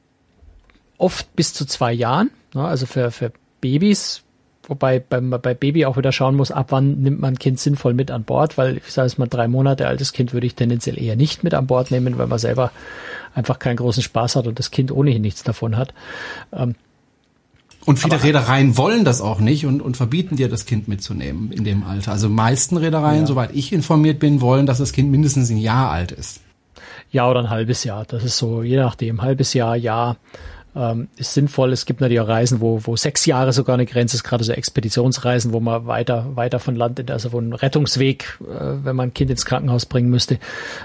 oft 0.99 1.35
bis 1.37 1.55
zu 1.55 1.65
zwei 1.67 1.93
Jahren. 1.93 2.31
Ne? 2.55 2.65
Also 2.65 2.87
für, 2.87 3.11
für 3.11 3.33
Babys 3.61 4.23
Wobei 4.69 4.99
beim, 4.99 5.31
bei 5.31 5.55
Baby 5.55 5.87
auch 5.87 5.97
wieder 5.97 6.11
schauen 6.11 6.35
muss, 6.35 6.51
ab 6.51 6.67
wann 6.71 7.01
nimmt 7.01 7.21
man 7.21 7.35
ein 7.35 7.39
Kind 7.39 7.61
sinnvoll 7.61 7.95
mit 7.95 8.11
an 8.11 8.25
Bord, 8.25 8.59
weil 8.59 8.79
ich 8.79 8.93
sage 8.93 9.07
es 9.07 9.17
mal, 9.17 9.29
drei 9.29 9.47
Monate 9.47 9.87
altes 9.87 10.13
Kind 10.13 10.33
würde 10.33 10.47
ich 10.47 10.57
tendenziell 10.57 11.01
eher 11.01 11.15
nicht 11.15 11.45
mit 11.45 11.55
an 11.55 11.69
Bord 11.69 11.93
nehmen, 11.93 12.19
weil 12.19 12.27
man 12.27 12.39
selber 12.39 12.73
einfach 13.35 13.61
keinen 13.61 13.77
großen 13.77 14.03
Spaß 14.03 14.35
hat 14.35 14.49
und 14.49 14.59
das 14.59 14.73
Kind 14.73 14.91
ohnehin 14.91 15.23
nichts 15.23 15.45
davon 15.45 15.77
hat. 15.77 15.95
Ähm, 16.53 16.75
und 17.87 17.99
viele 17.99 18.23
Reedereien 18.23 18.77
wollen 18.77 19.05
das 19.05 19.21
auch 19.21 19.39
nicht 19.39 19.65
und, 19.65 19.81
und 19.81 19.97
verbieten 19.97 20.37
dir, 20.37 20.49
das 20.49 20.67
Kind 20.67 20.89
mitzunehmen 20.89 21.53
in 21.53 21.65
dem 21.65 21.85
Alter. 21.85 22.13
Also 22.13 22.29
meisten 22.29 22.77
Reedereien, 22.77 23.21
ja. 23.21 23.27
soweit 23.27 23.51
ich 23.55 23.73
informiert 23.73 24.19
bin, 24.19 24.41
wollen, 24.41 24.67
dass 24.67 24.79
das 24.79 24.93
Kind 24.93 25.11
mindestens 25.11 25.51
ein 25.51 25.59
Jahr 25.59 25.91
alt 25.91 26.13
ist. 26.13 26.41
Ja, 27.13 27.31
oder 27.31 27.41
ein 27.41 27.51
halbes 27.51 27.85
Jahr. 27.85 28.05
Das 28.05 28.25
ist 28.25 28.37
so, 28.37 28.63
je 28.63 28.77
nachdem, 28.77 29.23
halbes 29.23 29.55
Jahr, 29.55 29.77
Jahr 29.77 30.17
ähm, 30.77 31.09
ist 31.17 31.33
sinnvoll. 31.33 31.73
Es 31.73 31.87
gibt 31.87 32.01
natürlich 32.01 32.21
auch 32.21 32.29
Reisen, 32.29 32.61
wo, 32.61 32.81
wo 32.85 32.97
sechs 32.97 33.25
Jahre 33.25 33.53
sogar 33.53 33.75
eine 33.75 33.87
Grenze 33.87 34.17
ist, 34.17 34.25
gerade 34.25 34.45
so 34.45 34.53
Expeditionsreisen, 34.53 35.53
wo 35.53 35.61
man 35.61 35.87
weiter, 35.87 36.27
weiter 36.35 36.59
von 36.59 36.77
Land, 36.77 37.11
also 37.11 37.33
wo 37.33 37.39
ein 37.39 37.53
Rettungsweg, 37.53 38.39
äh, 38.43 38.85
wenn 38.85 38.97
man 38.97 39.09
ein 39.09 39.15
Kind 39.15 39.31
ins 39.31 39.47
Krankenhaus 39.47 39.87
bringen 39.87 40.11
müsste, 40.11 40.39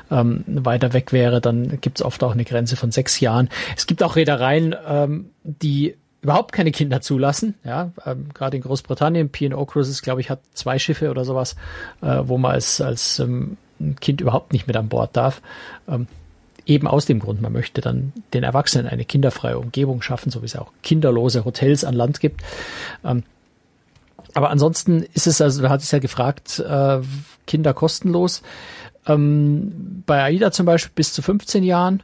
ähm, 0.09 0.43
weiter 0.47 0.93
weg 0.93 1.11
wäre, 1.11 1.41
dann 1.41 1.81
gibt 1.81 1.99
es 1.99 2.05
oft 2.05 2.23
auch 2.23 2.31
eine 2.31 2.45
Grenze 2.45 2.75
von 2.75 2.91
sechs 2.91 3.19
Jahren. 3.19 3.49
Es 3.75 3.85
gibt 3.85 4.01
auch 4.03 4.15
Reedereien, 4.15 4.75
ähm, 4.87 5.31
die 5.43 5.95
überhaupt 6.21 6.51
keine 6.51 6.71
Kinder 6.71 7.01
zulassen. 7.01 7.55
Ja, 7.63 7.91
ähm, 8.05 8.29
gerade 8.33 8.57
in 8.57 8.63
Großbritannien, 8.63 9.29
P&O 9.29 9.65
Cruises, 9.65 10.01
glaube 10.01 10.21
ich, 10.21 10.29
hat 10.29 10.41
zwei 10.53 10.79
Schiffe 10.79 11.09
oder 11.09 11.25
sowas, 11.25 11.55
äh, 12.01 12.19
wo 12.23 12.37
man 12.37 12.51
als 12.51 12.81
als 12.81 13.19
ähm, 13.19 13.57
Kind 13.99 14.21
überhaupt 14.21 14.53
nicht 14.53 14.67
mit 14.67 14.75
an 14.77 14.89
Bord 14.89 15.15
darf. 15.15 15.41
Ähm, 15.87 16.07
Eben 16.65 16.87
aus 16.87 17.05
dem 17.05 17.19
Grund, 17.19 17.41
man 17.41 17.51
möchte 17.51 17.81
dann 17.81 18.13
den 18.33 18.43
Erwachsenen 18.43 18.87
eine 18.87 19.03
kinderfreie 19.03 19.57
Umgebung 19.57 20.03
schaffen, 20.03 20.29
so 20.29 20.41
wie 20.41 20.45
es 20.45 20.55
auch 20.55 20.71
kinderlose 20.83 21.43
Hotels 21.43 21.83
an 21.83 21.95
Land 21.95 22.19
gibt. 22.19 22.41
Ähm, 23.03 23.23
aber 24.35 24.51
ansonsten 24.51 25.03
ist 25.13 25.25
es, 25.25 25.41
also, 25.41 25.63
da 25.63 25.69
hatte 25.69 25.83
ich 25.83 25.91
ja 25.91 25.99
gefragt, 25.99 26.59
äh, 26.59 26.99
Kinder 27.47 27.73
kostenlos. 27.73 28.43
Ähm, 29.07 30.03
bei 30.05 30.21
AIDA 30.23 30.51
zum 30.51 30.67
Beispiel 30.67 30.91
bis 30.93 31.13
zu 31.13 31.23
15 31.23 31.63
Jahren 31.63 32.03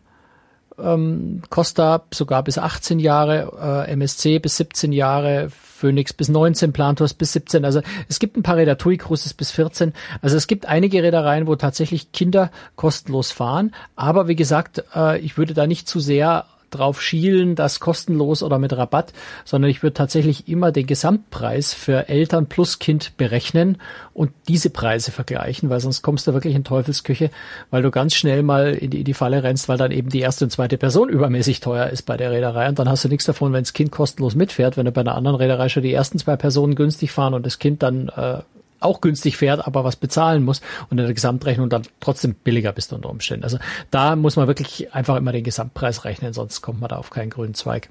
ähm, 0.79 1.41
Costa 1.49 2.03
sogar 2.13 2.43
bis 2.43 2.57
18 2.57 2.99
Jahre, 2.99 3.85
äh, 3.87 3.91
MSC 3.91 4.39
bis 4.39 4.57
17 4.57 4.91
Jahre, 4.91 5.49
Phoenix 5.49 6.13
bis 6.13 6.27
19, 6.29 6.73
Plantos 6.73 7.13
bis 7.13 7.33
17. 7.33 7.63
Also 7.63 7.81
es 8.09 8.19
gibt 8.19 8.35
ein 8.35 8.43
paar 8.43 8.57
Räder, 8.57 8.77
TUI 8.77 8.97
Cruises 8.97 9.33
bis 9.33 9.51
14. 9.51 9.93
Also 10.21 10.35
es 10.35 10.47
gibt 10.47 10.65
einige 10.65 11.03
Reedereien, 11.03 11.47
wo 11.47 11.55
tatsächlich 11.55 12.11
Kinder 12.11 12.51
kostenlos 12.75 13.31
fahren. 13.31 13.73
Aber 13.95 14.27
wie 14.27 14.35
gesagt, 14.35 14.83
äh, 14.95 15.19
ich 15.19 15.37
würde 15.37 15.53
da 15.53 15.67
nicht 15.67 15.87
zu 15.87 15.99
sehr 15.99 16.45
drauf 16.69 17.01
schielen, 17.01 17.55
das 17.55 17.79
kostenlos 17.79 18.43
oder 18.43 18.59
mit 18.59 18.73
Rabatt, 18.73 19.13
sondern 19.45 19.71
ich 19.71 19.83
würde 19.83 19.93
tatsächlich 19.93 20.47
immer 20.47 20.71
den 20.71 20.87
Gesamtpreis 20.87 21.73
für 21.73 22.09
Eltern 22.09 22.47
plus 22.47 22.79
Kind 22.79 23.15
berechnen 23.17 23.77
und 24.13 24.31
diese 24.47 24.69
Preise 24.69 25.11
vergleichen, 25.11 25.69
weil 25.69 25.79
sonst 25.79 26.01
kommst 26.01 26.27
du 26.27 26.33
wirklich 26.33 26.55
in 26.55 26.63
Teufelsküche, 26.63 27.29
weil 27.71 27.81
du 27.81 27.91
ganz 27.91 28.15
schnell 28.15 28.43
mal 28.43 28.73
in 28.73 28.89
die, 28.89 28.99
in 28.99 29.05
die 29.05 29.13
Falle 29.13 29.43
rennst, 29.43 29.69
weil 29.69 29.77
dann 29.77 29.91
eben 29.91 30.09
die 30.09 30.19
erste 30.19 30.45
und 30.45 30.51
zweite 30.51 30.77
Person 30.77 31.09
übermäßig 31.09 31.59
teuer 31.59 31.87
ist 31.87 32.03
bei 32.03 32.17
der 32.17 32.31
Reederei 32.31 32.67
und 32.69 32.79
dann 32.79 32.89
hast 32.89 33.03
du 33.05 33.09
nichts 33.09 33.25
davon, 33.25 33.53
wenn 33.53 33.63
das 33.63 33.73
Kind 33.73 33.91
kostenlos 33.91 34.35
mitfährt, 34.35 34.77
wenn 34.77 34.85
du 34.85 34.91
bei 34.91 35.01
einer 35.01 35.15
anderen 35.15 35.37
Reederei 35.37 35.69
schon 35.69 35.83
die 35.83 35.93
ersten 35.93 36.19
zwei 36.19 36.35
Personen 36.35 36.75
günstig 36.75 37.11
fahren 37.11 37.33
und 37.33 37.45
das 37.45 37.59
Kind 37.59 37.83
dann 37.83 38.09
äh, 38.09 38.39
auch 38.79 39.01
günstig 39.01 39.37
fährt, 39.37 39.65
aber 39.65 39.83
was 39.83 39.95
bezahlen 39.95 40.43
muss 40.43 40.61
und 40.89 40.97
in 40.97 41.05
der 41.05 41.13
Gesamtrechnung 41.13 41.69
dann 41.69 41.83
trotzdem 41.99 42.33
billiger 42.33 42.71
bist 42.71 42.93
unter 42.93 43.09
Umständen. 43.09 43.43
Also 43.43 43.57
da 43.91 44.15
muss 44.15 44.35
man 44.35 44.47
wirklich 44.47 44.93
einfach 44.93 45.15
immer 45.15 45.31
den 45.31 45.43
Gesamtpreis 45.43 46.05
rechnen, 46.05 46.33
sonst 46.33 46.61
kommt 46.61 46.79
man 46.79 46.89
da 46.89 46.97
auf 46.97 47.09
keinen 47.09 47.29
grünen 47.29 47.53
Zweig. 47.53 47.89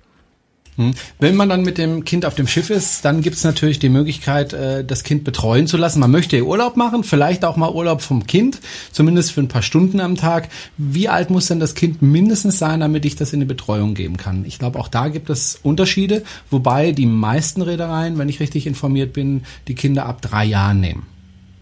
Hm. 0.76 0.92
Wenn 1.18 1.36
man 1.36 1.48
dann 1.48 1.62
mit 1.62 1.78
dem 1.78 2.04
Kind 2.04 2.26
auf 2.26 2.34
dem 2.34 2.46
Schiff 2.46 2.68
ist, 2.68 3.04
dann 3.04 3.22
gibt 3.22 3.36
es 3.36 3.44
natürlich 3.44 3.78
die 3.78 3.88
Möglichkeit, 3.88 4.52
äh, 4.52 4.84
das 4.84 5.04
Kind 5.04 5.24
betreuen 5.24 5.66
zu 5.66 5.76
lassen. 5.76 6.00
Man 6.00 6.10
möchte 6.10 6.44
Urlaub 6.44 6.76
machen, 6.76 7.02
vielleicht 7.02 7.44
auch 7.44 7.56
mal 7.56 7.72
Urlaub 7.72 8.02
vom 8.02 8.26
Kind, 8.26 8.60
zumindest 8.92 9.32
für 9.32 9.40
ein 9.40 9.48
paar 9.48 9.62
Stunden 9.62 10.00
am 10.00 10.16
Tag. 10.16 10.48
Wie 10.76 11.08
alt 11.08 11.30
muss 11.30 11.46
denn 11.46 11.60
das 11.60 11.74
Kind 11.74 12.02
mindestens 12.02 12.58
sein, 12.58 12.80
damit 12.80 13.06
ich 13.06 13.16
das 13.16 13.32
in 13.32 13.40
die 13.40 13.46
Betreuung 13.46 13.94
geben 13.94 14.18
kann? 14.18 14.44
Ich 14.46 14.58
glaube, 14.58 14.78
auch 14.78 14.88
da 14.88 15.08
gibt 15.08 15.30
es 15.30 15.58
Unterschiede, 15.62 16.22
wobei 16.50 16.92
die 16.92 17.06
meisten 17.06 17.62
Reedereien, 17.62 18.18
wenn 18.18 18.28
ich 18.28 18.40
richtig 18.40 18.66
informiert 18.66 19.14
bin, 19.14 19.44
die 19.68 19.74
Kinder 19.74 20.04
ab 20.04 20.20
drei 20.20 20.44
Jahren 20.44 20.80
nehmen. 20.80 21.06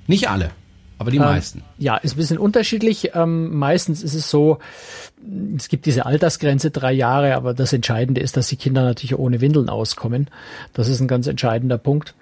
Nicht 0.09 0.29
alle. 0.29 0.51
Aber 0.99 1.11
die 1.11 1.17
ähm, 1.17 1.25
meisten. 1.25 1.63
Ja, 1.79 1.97
ist 1.97 2.15
ein 2.15 2.17
bisschen 2.19 2.39
unterschiedlich. 2.39 3.11
Ähm, 3.15 3.57
meistens 3.57 4.03
ist 4.03 4.15
es 4.15 4.31
so, 4.31 4.59
es 5.57 5.69
gibt 5.69 5.87
diese 5.87 6.07
Altersgrenze 6.07 6.71
drei 6.71 6.93
Jahre, 6.93 7.35
aber 7.35 7.55
das 7.55 7.73
Entscheidende 7.73 8.21
ist, 8.21 8.37
dass 8.37 8.49
die 8.49 8.57
Kinder 8.57 8.83
natürlich 8.83 9.19
ohne 9.19 9.41
Windeln 9.41 9.69
auskommen. 9.69 10.29
Das 10.73 10.89
ist 10.89 11.01
ein 11.01 11.09
ganz 11.09 11.27
entscheidender 11.27 11.79
Punkt 11.79 12.15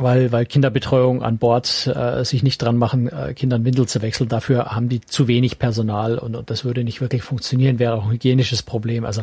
weil, 0.00 0.32
weil 0.32 0.46
Kinderbetreuung 0.46 1.22
an 1.22 1.38
Bord 1.38 1.86
äh, 1.86 2.24
sich 2.24 2.42
nicht 2.42 2.62
dran 2.62 2.76
machen, 2.76 3.08
äh, 3.08 3.34
Kindern 3.34 3.64
Windel 3.64 3.86
zu 3.86 4.02
wechseln. 4.02 4.28
Dafür 4.28 4.66
haben 4.66 4.88
die 4.88 5.00
zu 5.00 5.28
wenig 5.28 5.58
Personal 5.58 6.18
und, 6.18 6.34
und 6.34 6.50
das 6.50 6.64
würde 6.64 6.84
nicht 6.84 7.00
wirklich 7.00 7.22
funktionieren, 7.22 7.78
wäre 7.78 7.94
auch 7.94 8.04
ein 8.04 8.12
hygienisches 8.12 8.62
Problem. 8.62 9.04
Also 9.04 9.22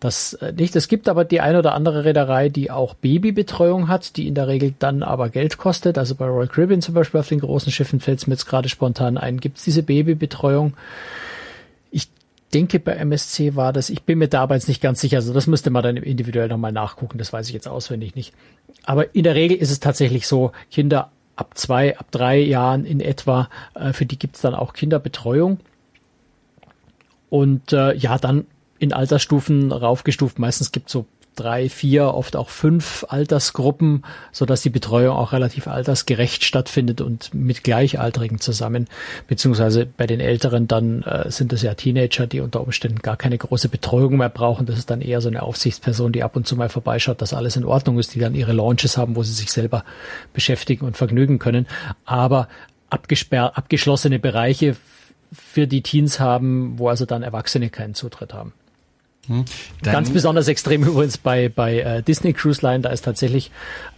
das 0.00 0.34
äh, 0.34 0.52
nicht. 0.52 0.74
Es 0.76 0.88
gibt 0.88 1.08
aber 1.08 1.24
die 1.24 1.40
eine 1.40 1.58
oder 1.58 1.74
andere 1.74 2.04
Reederei, 2.04 2.48
die 2.48 2.70
auch 2.70 2.94
Babybetreuung 2.94 3.88
hat, 3.88 4.16
die 4.16 4.28
in 4.28 4.34
der 4.34 4.48
Regel 4.48 4.74
dann 4.78 5.02
aber 5.02 5.28
Geld 5.28 5.58
kostet. 5.58 5.98
Also 5.98 6.14
bei 6.14 6.26
Royal 6.26 6.48
Caribbean 6.48 6.82
zum 6.82 6.94
Beispiel 6.94 7.20
auf 7.20 7.28
den 7.28 7.40
großen 7.40 7.72
Schiffen 7.72 8.00
fällt 8.00 8.18
es 8.18 8.26
mir 8.26 8.34
jetzt 8.34 8.46
gerade 8.46 8.68
spontan 8.68 9.18
ein, 9.18 9.38
gibt 9.38 9.58
es 9.58 9.64
diese 9.64 9.82
Babybetreuung 9.82 10.74
denke, 12.52 12.78
bei 12.78 12.92
MSC 12.92 13.56
war 13.56 13.72
das, 13.72 13.90
ich 13.90 14.02
bin 14.02 14.18
mir 14.18 14.28
da 14.28 14.42
aber 14.42 14.54
jetzt 14.54 14.68
nicht 14.68 14.80
ganz 14.80 15.00
sicher, 15.00 15.16
also 15.16 15.32
das 15.32 15.46
müsste 15.46 15.70
man 15.70 15.82
dann 15.82 15.96
individuell 15.96 16.48
nochmal 16.48 16.72
nachgucken, 16.72 17.18
das 17.18 17.32
weiß 17.32 17.48
ich 17.48 17.54
jetzt 17.54 17.68
auswendig 17.68 18.14
nicht. 18.14 18.32
Aber 18.84 19.14
in 19.14 19.24
der 19.24 19.34
Regel 19.34 19.56
ist 19.56 19.70
es 19.70 19.80
tatsächlich 19.80 20.26
so, 20.26 20.52
Kinder 20.70 21.10
ab 21.36 21.56
zwei, 21.56 21.96
ab 21.98 22.10
drei 22.10 22.38
Jahren 22.38 22.84
in 22.84 23.00
etwa, 23.00 23.48
äh, 23.74 23.92
für 23.92 24.06
die 24.06 24.18
gibt 24.18 24.36
es 24.36 24.42
dann 24.42 24.54
auch 24.54 24.74
Kinderbetreuung. 24.74 25.58
Und 27.30 27.72
äh, 27.72 27.94
ja, 27.94 28.18
dann 28.18 28.46
in 28.78 28.92
Altersstufen 28.92 29.72
raufgestuft. 29.72 30.38
Meistens 30.38 30.72
gibt 30.72 30.88
es 30.88 30.92
so 30.92 31.06
drei, 31.36 31.68
vier, 31.68 32.14
oft 32.14 32.36
auch 32.36 32.48
fünf 32.48 33.04
Altersgruppen, 33.08 34.04
so 34.32 34.44
dass 34.44 34.62
die 34.62 34.70
Betreuung 34.70 35.16
auch 35.16 35.32
relativ 35.32 35.66
altersgerecht 35.66 36.44
stattfindet 36.44 37.00
und 37.00 37.32
mit 37.34 37.64
Gleichaltrigen 37.64 38.40
zusammen. 38.40 38.88
Beziehungsweise 39.28 39.86
bei 39.86 40.06
den 40.06 40.20
Älteren 40.20 40.68
dann 40.68 41.02
äh, 41.02 41.30
sind 41.30 41.52
es 41.52 41.62
ja 41.62 41.74
Teenager, 41.74 42.26
die 42.26 42.40
unter 42.40 42.60
Umständen 42.60 42.98
gar 42.98 43.16
keine 43.16 43.38
große 43.38 43.68
Betreuung 43.68 44.16
mehr 44.18 44.28
brauchen. 44.28 44.66
Das 44.66 44.78
ist 44.78 44.90
dann 44.90 45.00
eher 45.00 45.20
so 45.20 45.28
eine 45.28 45.42
Aufsichtsperson, 45.42 46.12
die 46.12 46.22
ab 46.22 46.36
und 46.36 46.46
zu 46.46 46.56
mal 46.56 46.68
vorbeischaut, 46.68 47.22
dass 47.22 47.34
alles 47.34 47.56
in 47.56 47.64
Ordnung 47.64 47.98
ist, 47.98 48.14
die 48.14 48.20
dann 48.20 48.34
ihre 48.34 48.52
Launches 48.52 48.96
haben, 48.96 49.16
wo 49.16 49.22
sie 49.22 49.32
sich 49.32 49.50
selber 49.50 49.84
beschäftigen 50.32 50.86
und 50.86 50.96
vergnügen 50.96 51.38
können. 51.38 51.66
Aber 52.04 52.48
abgesperrt, 52.90 53.56
abgeschlossene 53.56 54.18
Bereiche 54.18 54.76
für 55.32 55.66
die 55.66 55.82
Teens 55.82 56.20
haben, 56.20 56.78
wo 56.78 56.88
also 56.88 57.06
dann 57.06 57.22
Erwachsene 57.22 57.70
keinen 57.70 57.94
Zutritt 57.94 58.34
haben. 58.34 58.52
Hm. 59.28 59.44
Ganz 59.82 60.10
besonders 60.10 60.48
extrem 60.48 60.82
übrigens 60.86 61.18
bei, 61.18 61.48
bei 61.48 61.80
äh, 61.80 62.02
Disney 62.02 62.32
Cruise 62.32 62.60
Line, 62.62 62.80
da 62.80 62.90
ist 62.90 63.04
tatsächlich 63.04 63.50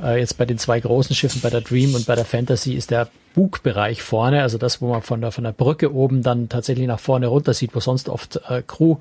äh, 0.02 0.19
jetzt 0.19 0.37
bei 0.37 0.45
den 0.45 0.59
zwei 0.59 0.81
großen 0.81 1.14
Schiffen, 1.16 1.40
bei 1.40 1.50
der 1.50 1.62
Dream 1.62 1.95
und 1.95 2.07
bei 2.07 2.14
der 2.14 2.25
Fantasy, 2.25 2.75
ist 2.75 2.90
der 2.90 3.09
Bugbereich 3.35 4.03
vorne, 4.03 4.43
also 4.43 4.59
das, 4.59 4.81
wo 4.81 4.88
man 4.88 5.03
von 5.03 5.21
der, 5.21 5.33
von 5.33 5.45
der 5.45 5.53
Brücke 5.53 5.93
oben 5.93 6.23
dann 6.23 6.49
tatsächlich 6.49 6.87
nach 6.87 7.00
vorne 7.00 7.26
runter 7.26 7.53
sieht, 7.53 7.75
wo 7.75 7.81
sonst 7.81 8.09
oft 8.09 8.41
äh, 8.49 8.62
Crew 8.67 8.97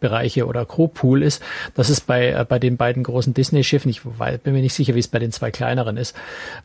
Bereiche 0.00 0.46
oder 0.46 0.66
Crewpool 0.66 1.22
ist. 1.22 1.42
Das 1.74 1.88
ist 1.88 2.06
bei, 2.06 2.30
äh, 2.30 2.44
bei 2.46 2.58
den 2.58 2.76
beiden 2.76 3.02
großen 3.02 3.32
Disney-Schiffen, 3.32 3.90
ich 3.90 4.02
bin 4.02 4.52
mir 4.52 4.60
nicht 4.60 4.74
sicher, 4.74 4.94
wie 4.94 4.98
es 4.98 5.08
bei 5.08 5.18
den 5.18 5.32
zwei 5.32 5.50
kleineren 5.50 5.96
ist, 5.96 6.14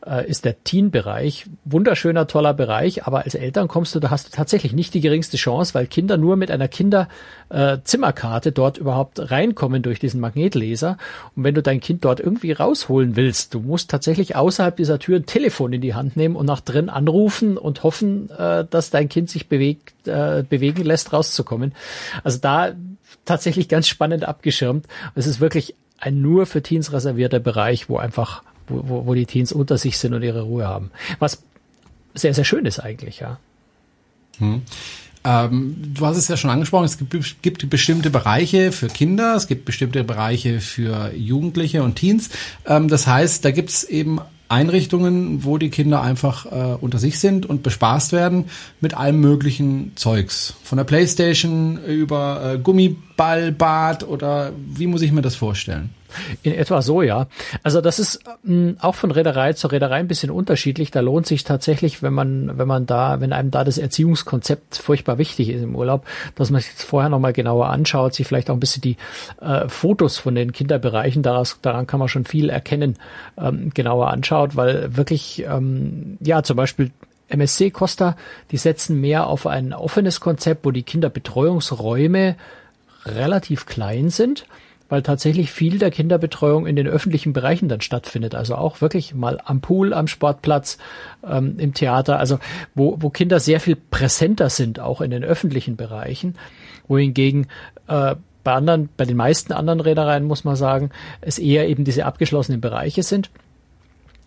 äh, 0.06 0.28
ist 0.28 0.44
der 0.44 0.62
Teen-Bereich. 0.62 1.46
Wunderschöner, 1.64 2.26
toller 2.26 2.54
Bereich, 2.54 3.06
aber 3.06 3.24
als 3.24 3.34
Eltern 3.34 3.68
kommst 3.68 3.94
du, 3.94 4.00
da 4.00 4.10
hast 4.10 4.28
du 4.28 4.32
tatsächlich 4.32 4.72
nicht 4.72 4.94
die 4.94 5.00
geringste 5.00 5.36
Chance, 5.36 5.74
weil 5.74 5.86
Kinder 5.86 6.16
nur 6.16 6.36
mit 6.36 6.50
einer 6.50 6.68
Kinderzimmerkarte 6.68 8.52
dort 8.52 8.78
überhaupt 8.78 9.30
reinkommen 9.30 9.82
durch 9.82 10.00
diesen 10.00 10.20
Magnetleser. 10.20 10.98
Und 11.36 11.44
wenn 11.44 11.54
du 11.54 11.62
dein 11.62 11.80
Kind 11.80 12.04
dort 12.04 12.20
irgendwie 12.20 12.52
rausholen 12.52 13.16
willst, 13.16 13.54
du 13.54 13.60
musst 13.60 13.90
tatsächlich 13.90 14.36
außerhalb 14.36 14.76
dieser 14.76 14.98
Tür 14.98 15.16
ein 15.16 15.26
Telefon 15.26 15.72
in 15.72 15.80
die 15.80 15.94
Hand 15.94 16.16
nehmen 16.16 16.36
und 16.36 16.46
nach 16.46 16.60
drin 16.60 16.88
anrufen 16.88 17.09
und 17.56 17.82
hoffen, 17.82 18.30
äh, 18.30 18.64
dass 18.68 18.90
dein 18.90 19.08
Kind 19.08 19.30
sich 19.30 19.48
bewegt, 19.48 20.06
äh, 20.06 20.44
bewegen 20.48 20.84
lässt, 20.84 21.12
rauszukommen. 21.12 21.74
Also 22.24 22.38
da 22.38 22.72
tatsächlich 23.24 23.68
ganz 23.68 23.88
spannend 23.88 24.24
abgeschirmt. 24.24 24.86
Es 25.14 25.26
ist 25.26 25.40
wirklich 25.40 25.74
ein 25.98 26.20
nur 26.20 26.46
für 26.46 26.62
Teens 26.62 26.92
reservierter 26.92 27.40
Bereich, 27.40 27.88
wo 27.88 27.98
einfach, 27.98 28.42
wo, 28.68 29.06
wo 29.06 29.14
die 29.14 29.26
Teens 29.26 29.52
unter 29.52 29.78
sich 29.78 29.98
sind 29.98 30.14
und 30.14 30.22
ihre 30.22 30.42
Ruhe 30.42 30.66
haben. 30.66 30.90
Was 31.18 31.42
sehr, 32.14 32.34
sehr 32.34 32.44
schön 32.44 32.66
ist 32.66 32.80
eigentlich, 32.80 33.20
ja. 33.20 33.38
Hm. 34.38 34.62
Ähm, 35.22 35.76
du 35.94 36.06
hast 36.06 36.16
es 36.16 36.28
ja 36.28 36.38
schon 36.38 36.50
angesprochen, 36.50 36.86
es 36.86 36.96
gibt, 36.96 37.42
gibt, 37.42 37.68
bestimmte 37.68 38.08
Bereiche 38.08 38.72
für 38.72 38.88
Kinder, 38.88 39.36
es 39.36 39.48
gibt 39.48 39.66
bestimmte 39.66 40.02
Bereiche 40.02 40.60
für 40.60 41.12
Jugendliche 41.14 41.82
und 41.82 41.96
Teens. 41.96 42.30
Ähm, 42.66 42.88
das 42.88 43.06
heißt, 43.06 43.44
da 43.44 43.50
gibt 43.50 43.68
es 43.68 43.84
eben 43.84 44.20
Einrichtungen, 44.50 45.44
wo 45.44 45.58
die 45.58 45.70
Kinder 45.70 46.02
einfach 46.02 46.46
äh, 46.46 46.76
unter 46.80 46.98
sich 46.98 47.18
sind 47.18 47.46
und 47.46 47.62
bespaßt 47.62 48.12
werden 48.12 48.46
mit 48.80 48.94
allem 48.94 49.20
möglichen 49.20 49.92
Zeugs. 49.94 50.54
Von 50.64 50.78
der 50.78 50.84
Playstation 50.84 51.78
über 51.84 52.54
äh, 52.54 52.58
Gummiballbad 53.20 54.08
oder 54.08 54.52
wie 54.56 54.86
muss 54.86 55.02
ich 55.02 55.12
mir 55.12 55.22
das 55.22 55.34
vorstellen? 55.34 55.90
In 56.42 56.54
etwa 56.54 56.82
so, 56.82 57.02
ja. 57.02 57.28
Also 57.62 57.80
das 57.80 57.98
ist 58.00 58.20
mh, 58.42 58.74
auch 58.80 58.96
von 58.96 59.12
Reederei 59.12 59.52
zu 59.52 59.68
Reederei 59.68 59.96
ein 59.96 60.08
bisschen 60.08 60.30
unterschiedlich. 60.30 60.90
Da 60.90 61.00
lohnt 61.00 61.26
sich 61.26 61.44
tatsächlich, 61.44 62.02
wenn 62.02 62.14
man, 62.14 62.58
wenn 62.58 62.66
man 62.66 62.86
da, 62.86 63.20
wenn 63.20 63.32
einem 63.32 63.50
da 63.50 63.62
das 63.62 63.78
Erziehungskonzept 63.78 64.76
furchtbar 64.76 65.18
wichtig 65.18 65.50
ist 65.50 65.62
im 65.62 65.76
Urlaub, 65.76 66.04
dass 66.34 66.50
man 66.50 66.62
sich 66.62 66.72
das 66.74 66.82
vorher 66.82 67.10
nochmal 67.10 67.32
genauer 67.32 67.68
anschaut, 67.68 68.14
sich 68.14 68.26
vielleicht 68.26 68.50
auch 68.50 68.54
ein 68.54 68.60
bisschen 68.60 68.82
die 68.82 68.96
äh, 69.40 69.68
Fotos 69.68 70.18
von 70.18 70.34
den 70.34 70.52
Kinderbereichen, 70.52 71.22
daraus, 71.22 71.58
daran 71.62 71.86
kann 71.86 72.00
man 72.00 72.08
schon 72.08 72.24
viel 72.24 72.48
erkennen, 72.48 72.96
ähm, 73.38 73.70
genauer 73.72 74.08
anschaut, 74.08 74.56
weil 74.56 74.96
wirklich, 74.96 75.44
ähm, 75.46 76.18
ja, 76.20 76.42
zum 76.42 76.56
Beispiel 76.56 76.90
MSC 77.28 77.70
Costa, 77.70 78.16
die 78.50 78.56
setzen 78.56 79.00
mehr 79.00 79.28
auf 79.28 79.46
ein 79.46 79.72
offenes 79.72 80.18
Konzept, 80.18 80.64
wo 80.64 80.72
die 80.72 80.82
Kinderbetreuungsräume 80.82 82.34
relativ 83.04 83.66
klein 83.66 84.10
sind 84.10 84.46
weil 84.90 85.02
tatsächlich 85.02 85.50
viel 85.52 85.78
der 85.78 85.90
Kinderbetreuung 85.90 86.66
in 86.66 86.76
den 86.76 86.86
öffentlichen 86.86 87.32
Bereichen 87.32 87.68
dann 87.68 87.80
stattfindet. 87.80 88.34
Also 88.34 88.56
auch 88.56 88.82
wirklich 88.82 89.14
mal 89.14 89.40
am 89.42 89.60
Pool, 89.62 89.94
am 89.94 90.08
Sportplatz, 90.08 90.76
ähm, 91.24 91.54
im 91.58 91.72
Theater, 91.72 92.18
also 92.18 92.38
wo, 92.74 92.96
wo 92.98 93.08
Kinder 93.08 93.40
sehr 93.40 93.60
viel 93.60 93.76
präsenter 93.76 94.50
sind, 94.50 94.80
auch 94.80 95.00
in 95.00 95.12
den 95.12 95.24
öffentlichen 95.24 95.76
Bereichen, 95.76 96.34
wohingegen 96.88 97.46
äh, 97.86 98.16
bei 98.42 98.52
anderen, 98.52 98.88
bei 98.96 99.04
den 99.04 99.16
meisten 99.16 99.52
anderen 99.52 99.80
Reedereien 99.80 100.24
muss 100.24 100.44
man 100.44 100.56
sagen, 100.56 100.90
es 101.20 101.38
eher 101.38 101.68
eben 101.68 101.84
diese 101.84 102.04
abgeschlossenen 102.04 102.60
Bereiche 102.60 103.02
sind 103.02 103.30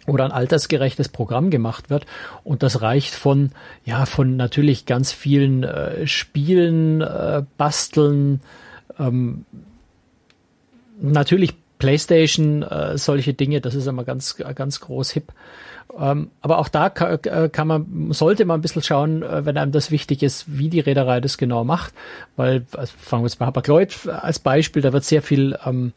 oder 0.07 0.25
ein 0.25 0.31
altersgerechtes 0.31 1.09
Programm 1.09 1.49
gemacht 1.49 1.89
wird. 1.89 2.05
Und 2.43 2.63
das 2.63 2.81
reicht 2.81 3.13
von, 3.13 3.51
ja, 3.85 4.05
von 4.05 4.35
natürlich 4.35 4.85
ganz 4.85 5.11
vielen 5.11 5.63
äh, 5.63 6.07
Spielen, 6.07 7.01
äh, 7.01 7.43
Basteln, 7.57 8.41
ähm, 8.99 9.45
natürlich 11.01 11.53
PlayStation, 11.79 12.63
äh, 12.63 12.97
solche 12.97 13.33
Dinge, 13.33 13.61
das 13.61 13.75
ist 13.75 13.87
immer 13.87 14.03
ganz, 14.03 14.37
ganz 14.55 14.79
groß 14.79 15.11
hip. 15.11 15.33
Ähm, 15.97 16.31
aber 16.41 16.57
auch 16.57 16.69
da 16.69 16.89
kann, 16.89 17.19
äh, 17.23 17.49
kann, 17.49 17.67
man, 17.67 18.11
sollte 18.13 18.45
man 18.45 18.59
ein 18.59 18.61
bisschen 18.61 18.81
schauen, 18.81 19.21
äh, 19.21 19.45
wenn 19.45 19.57
einem 19.57 19.71
das 19.71 19.91
wichtig 19.91 20.23
ist, 20.23 20.45
wie 20.47 20.69
die 20.69 20.79
Reederei 20.79 21.19
das 21.19 21.37
genau 21.37 21.63
macht. 21.63 21.93
Weil, 22.35 22.65
also 22.71 22.93
fangen 22.97 23.23
wir 23.23 23.27
jetzt 23.27 23.37
bei 23.37 23.45
Hapag-Lloyd 23.45 24.07
als 24.07 24.39
Beispiel, 24.39 24.81
da 24.81 24.93
wird 24.93 25.03
sehr 25.03 25.21
viel, 25.21 25.57
ähm, 25.65 25.93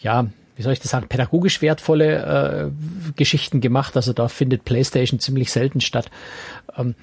ja, 0.00 0.26
wie 0.56 0.62
soll 0.62 0.72
ich 0.72 0.80
das 0.80 0.90
sagen, 0.90 1.08
pädagogisch 1.08 1.62
wertvolle 1.62 2.70
äh, 2.70 3.12
Geschichten 3.16 3.60
gemacht. 3.60 3.96
Also 3.96 4.12
da 4.12 4.28
findet 4.28 4.64
PlayStation 4.64 5.20
ziemlich 5.20 5.50
selten 5.50 5.80
statt. 5.80 6.10
Ähm, 6.76 6.94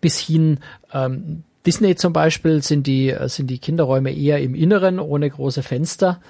bis 0.00 0.18
hin 0.18 0.58
ähm, 0.92 1.44
Disney 1.66 1.96
zum 1.96 2.12
Beispiel 2.12 2.62
sind 2.62 2.86
die, 2.86 3.14
sind 3.26 3.48
die 3.48 3.58
Kinderräume 3.58 4.12
eher 4.14 4.40
im 4.40 4.54
Inneren, 4.54 5.00
ohne 5.00 5.28
große 5.28 5.64
Fenster. 5.64 6.20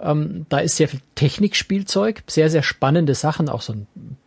Ähm, 0.00 0.46
da 0.48 0.58
ist 0.58 0.76
sehr 0.76 0.88
viel 0.88 1.00
Technikspielzeug, 1.14 2.22
sehr, 2.26 2.48
sehr 2.48 2.62
spannende 2.62 3.14
Sachen, 3.14 3.50
auch 3.50 3.60
so 3.60 3.74
ein 3.74 3.86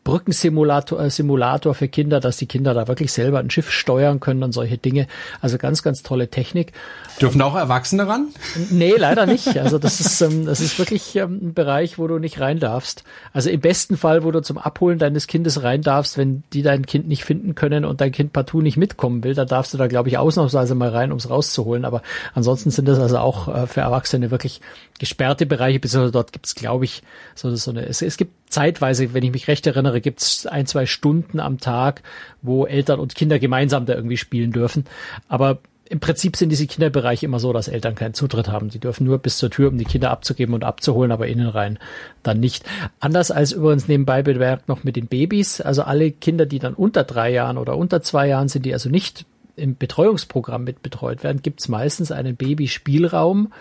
Brückensimulator 0.10 1.00
äh, 1.00 1.12
Simulator 1.12 1.76
für 1.76 1.88
Kinder, 1.88 2.20
dass 2.20 2.38
die 2.38 2.48
Kinder 2.48 2.74
da 2.74 2.88
wirklich 2.88 3.14
selber 3.14 3.38
ein 3.38 3.52
Schiff 3.52 3.70
steuern 3.70 4.20
können 4.20 4.42
und 4.42 4.54
solche 4.54 4.80
Dinge. 4.80 5.06
Also 5.40 5.60
ganz, 5.60 5.84
ganz 5.84 6.02
tolle 6.02 6.30
Technik. 6.30 6.74
Dürfen 7.22 7.40
auch 7.44 7.56
Erwachsene 7.56 8.08
ran? 8.08 8.30
Nee, 8.72 8.96
leider 8.98 9.28
nicht. 9.28 9.60
Also 9.60 9.78
das 9.78 10.00
ist, 10.00 10.20
ähm, 10.22 10.48
das 10.48 10.62
ist 10.62 10.80
wirklich 10.80 11.16
ähm, 11.16 11.40
ein 11.44 11.54
Bereich, 11.54 12.00
wo 12.00 12.08
du 12.08 12.18
nicht 12.18 12.40
rein 12.40 12.60
darfst. 12.60 13.04
Also 13.34 13.52
im 13.52 13.60
besten 13.60 13.98
Fall, 13.98 14.24
wo 14.24 14.32
du 14.32 14.42
zum 14.42 14.58
Abholen 14.58 14.98
deines 14.98 15.28
Kindes 15.28 15.62
rein 15.62 15.84
darfst, 15.84 16.18
wenn 16.18 16.42
die 16.54 16.64
dein 16.64 16.88
Kind 16.88 17.08
nicht 17.08 17.24
finden 17.24 17.54
können 17.54 17.86
und 17.86 18.02
dein 18.02 18.12
Kind 18.12 18.34
partout 18.34 18.62
nicht 18.62 18.78
mitkommen 18.78 19.24
will, 19.24 19.36
da 19.36 19.46
darfst 19.46 19.76
du 19.76 19.78
da, 19.78 19.86
glaube 19.86 20.10
ich, 20.10 20.18
ausnahmsweise 20.18 20.74
mal 20.74 20.90
rein, 20.90 21.12
um 21.12 21.20
es 21.20 21.30
rauszuholen. 21.30 21.86
Aber 21.86 22.02
ansonsten 22.34 22.72
sind 22.72 22.88
das 22.88 22.98
also 22.98 23.20
auch 23.20 23.48
äh, 23.48 23.68
für 23.68 23.82
Erwachsene 23.82 24.32
wirklich 24.32 24.60
gesperrte 24.98 25.46
Bereiche, 25.46 25.80
beziehungsweise 25.80 26.14
dort 26.14 26.34
gibt 26.34 26.48
es, 26.48 26.56
glaube 26.56 26.86
ich, 26.86 27.04
so, 27.36 27.56
so 27.56 27.70
eine, 27.70 27.86
es, 27.86 28.02
es 28.02 28.18
gibt 28.18 28.34
zeitweise, 28.50 29.14
wenn 29.14 29.24
ich 29.24 29.32
mich 29.32 29.48
recht 29.48 29.66
erinnere, 29.68 30.02
gibt 30.02 30.22
es 30.22 30.46
ein, 30.46 30.66
zwei 30.66 30.86
Stunden 30.86 31.40
am 31.40 31.60
Tag, 31.60 32.02
wo 32.42 32.66
Eltern 32.66 33.00
und 33.00 33.16
Kinder 33.16 33.40
gemeinsam 33.40 33.86
da 33.86 33.94
irgendwie 33.94 34.18
spielen 34.18 34.52
dürfen. 34.52 34.86
Aber 35.28 35.60
im 35.90 36.00
Prinzip 36.00 36.36
sind 36.36 36.50
diese 36.50 36.68
Kinderbereiche 36.68 37.26
immer 37.26 37.40
so, 37.40 37.52
dass 37.52 37.68
Eltern 37.68 37.96
keinen 37.96 38.14
Zutritt 38.14 38.48
haben. 38.48 38.70
Die 38.70 38.80
dürfen 38.80 39.06
nur 39.06 39.18
bis 39.18 39.38
zur 39.38 39.50
Tür, 39.50 39.70
um 39.70 39.78
die 39.78 39.86
Kinder 39.86 40.12
abzugeben 40.12 40.54
und 40.54 40.64
abzuholen, 40.64 41.12
aber 41.12 41.28
innen 41.28 41.48
rein 41.48 41.80
dann 42.22 42.40
nicht. 42.40 42.64
Anders 43.00 43.32
als 43.32 43.52
übrigens 43.54 43.88
nebenbei 43.88 44.22
bemerkt 44.22 44.68
noch 44.68 44.84
mit 44.84 44.96
den 44.96 45.08
Babys. 45.08 45.62
Also 45.62 45.82
alle 45.82 46.12
Kinder, 46.12 46.46
die 46.46 46.60
dann 46.60 46.76
unter 46.76 47.04
drei 47.04 47.32
Jahren 47.32 47.58
oder 47.58 47.76
unter 47.76 48.04
zwei 48.04 48.28
Jahren 48.28 48.50
sind, 48.50 48.66
die 48.66 48.74
also 48.74 48.90
nicht 48.90 49.26
im 49.56 49.78
Betreuungsprogramm 49.78 50.64
mit 50.64 50.84
betreut 50.84 51.24
werden, 51.24 51.42
gibt 51.42 51.60
es 51.60 51.68
meistens 51.68 52.12
einen 52.12 52.36
Babyspielraum, 52.36 53.52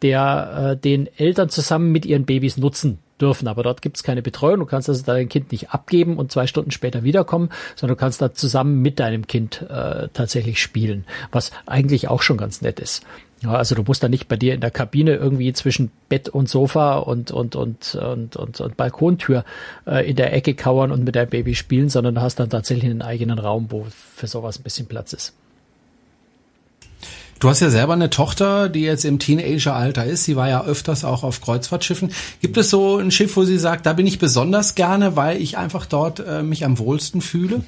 der 0.00 0.72
äh, 0.72 0.76
den 0.76 1.06
Eltern 1.18 1.50
zusammen 1.50 1.92
mit 1.92 2.06
ihren 2.06 2.24
Babys 2.24 2.56
nutzen 2.56 2.98
dürfen. 3.20 3.48
Aber 3.48 3.62
dort 3.62 3.82
gibt 3.82 3.96
es 3.96 4.02
keine 4.02 4.22
Betreuung. 4.22 4.60
Du 4.60 4.66
kannst 4.66 4.88
also 4.88 5.02
dein 5.04 5.28
Kind 5.28 5.52
nicht 5.52 5.70
abgeben 5.70 6.16
und 6.16 6.32
zwei 6.32 6.46
Stunden 6.46 6.70
später 6.70 7.02
wiederkommen, 7.02 7.50
sondern 7.76 7.96
du 7.96 8.00
kannst 8.00 8.22
da 8.22 8.32
zusammen 8.32 8.80
mit 8.80 9.00
deinem 9.00 9.26
Kind 9.26 9.62
äh, 9.68 10.08
tatsächlich 10.12 10.60
spielen, 10.60 11.04
was 11.32 11.50
eigentlich 11.66 12.08
auch 12.08 12.22
schon 12.22 12.36
ganz 12.36 12.62
nett 12.62 12.80
ist. 12.80 13.04
Ja, 13.40 13.52
also 13.52 13.76
du 13.76 13.84
musst 13.84 14.02
da 14.02 14.08
nicht 14.08 14.26
bei 14.26 14.36
dir 14.36 14.54
in 14.54 14.60
der 14.60 14.72
Kabine 14.72 15.14
irgendwie 15.14 15.52
zwischen 15.52 15.92
Bett 16.08 16.28
und 16.28 16.48
Sofa 16.48 16.98
und 16.98 17.30
und 17.30 17.54
und 17.54 17.94
und 17.94 18.36
und, 18.36 18.60
und 18.60 18.76
Balkontür 18.76 19.44
äh, 19.86 20.08
in 20.10 20.16
der 20.16 20.32
Ecke 20.32 20.54
kauern 20.54 20.90
und 20.90 21.04
mit 21.04 21.14
deinem 21.14 21.30
Baby 21.30 21.54
spielen, 21.54 21.88
sondern 21.88 22.16
du 22.16 22.20
hast 22.20 22.40
dann 22.40 22.50
tatsächlich 22.50 22.90
einen 22.90 23.02
eigenen 23.02 23.38
Raum, 23.38 23.66
wo 23.70 23.86
für 24.16 24.26
sowas 24.26 24.58
ein 24.58 24.64
bisschen 24.64 24.86
Platz 24.86 25.12
ist. 25.12 25.34
Du 27.40 27.48
hast 27.48 27.60
ja 27.60 27.70
selber 27.70 27.92
eine 27.92 28.10
Tochter, 28.10 28.68
die 28.68 28.82
jetzt 28.82 29.04
im 29.04 29.20
Teenageralter 29.20 30.04
ist. 30.04 30.24
Sie 30.24 30.34
war 30.34 30.48
ja 30.48 30.64
öfters 30.64 31.04
auch 31.04 31.22
auf 31.22 31.40
Kreuzfahrtschiffen. 31.40 32.10
Gibt 32.40 32.56
es 32.56 32.70
so 32.70 32.96
ein 32.96 33.12
Schiff, 33.12 33.36
wo 33.36 33.44
sie 33.44 33.58
sagt, 33.58 33.86
da 33.86 33.92
bin 33.92 34.06
ich 34.08 34.18
besonders 34.18 34.74
gerne, 34.74 35.14
weil 35.14 35.40
ich 35.40 35.56
einfach 35.56 35.86
dort 35.86 36.18
äh, 36.18 36.42
mich 36.42 36.64
am 36.64 36.78
wohlsten 36.78 37.20
fühle? 37.20 37.62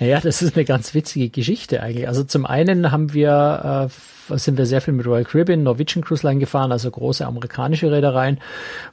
Naja, 0.00 0.20
das 0.20 0.42
ist 0.42 0.56
eine 0.56 0.64
ganz 0.64 0.94
witzige 0.94 1.30
Geschichte 1.30 1.80
eigentlich. 1.80 2.08
Also 2.08 2.24
zum 2.24 2.44
einen 2.44 2.90
haben 2.90 3.12
wir, 3.12 3.88
äh, 3.88 3.94
sind 4.28 4.58
wir 4.58 4.66
sehr 4.66 4.80
viel 4.80 4.94
mit 4.94 5.06
Royal 5.06 5.24
Caribbean, 5.24 5.62
Norwegian 5.62 6.04
Cruise 6.04 6.26
Line 6.26 6.40
gefahren, 6.40 6.72
also 6.72 6.90
große 6.90 7.26
amerikanische 7.26 7.90
Reedereien, 7.90 8.38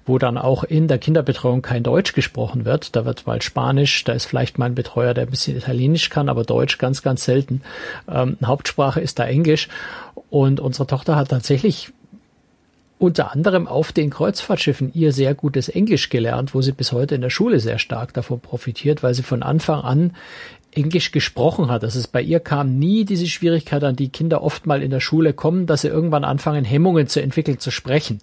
wo 0.06 0.18
dann 0.18 0.38
auch 0.38 0.64
in 0.64 0.88
der 0.88 0.98
Kinderbetreuung 0.98 1.62
kein 1.62 1.84
Deutsch 1.84 2.14
gesprochen 2.14 2.66
wird. 2.66 2.96
Da 2.96 3.06
wird 3.06 3.28
mal 3.28 3.42
Spanisch, 3.42 4.04
da 4.04 4.14
ist 4.14 4.26
vielleicht 4.26 4.58
mal 4.58 4.66
ein 4.66 4.76
Betreuer, 4.76 5.14
der 5.14 5.26
ein 5.26 5.30
bisschen 5.32 5.58
Italienisch 5.58 6.10
kann, 6.10 6.30
aber 6.30 6.44
Deutsch 6.44 6.78
ganz, 6.78 7.02
ganz 7.02 7.24
selten. 7.24 7.62
Ähm, 8.10 8.38
Hauptsprache 8.44 9.02
ist 9.02 9.20
da 9.20 9.26
Englisch. 9.26 9.68
Und 10.30 10.60
unsere 10.60 10.88
Tochter 10.88 11.16
hat 11.16 11.30
tatsächlich 11.30 11.92
unter 13.02 13.32
anderem 13.32 13.68
auf 13.68 13.92
den 13.92 14.12
Kreuzfahrtschiffen 14.12 14.92
ihr 14.94 15.12
sehr 15.12 15.34
gutes 15.34 15.70
Englisch 15.70 16.10
gelernt, 16.10 16.54
wo 16.54 16.62
sie 16.62 16.72
bis 16.72 16.92
heute 16.92 17.16
in 17.16 17.22
der 17.22 17.32
Schule 17.32 17.60
sehr 17.60 17.80
stark 17.80 18.14
davon 18.14 18.40
profitiert, 18.40 19.02
weil 19.02 19.16
sie 19.16 19.24
von 19.24 19.42
Anfang 19.42 19.82
an 19.82 20.16
Englisch 20.72 21.12
gesprochen 21.12 21.70
hat. 21.70 21.84
Also 21.84 22.00
es 22.00 22.08
bei 22.08 22.22
ihr 22.22 22.40
kam 22.40 22.78
nie 22.80 23.06
diese 23.06 23.28
Schwierigkeit, 23.28 23.84
an 23.84 23.96
die 23.96 24.10
Kinder 24.10 24.44
oft 24.44 24.66
mal 24.66 24.82
in 24.82 24.92
der 24.92 25.00
Schule 25.00 25.34
kommen, 25.34 25.66
dass 25.66 25.82
sie 25.82 25.90
irgendwann 25.90 26.24
anfangen, 26.24 26.66
Hemmungen 26.66 27.08
zu 27.08 27.22
entwickeln, 27.22 27.60
zu 27.60 27.72
sprechen. 27.72 28.22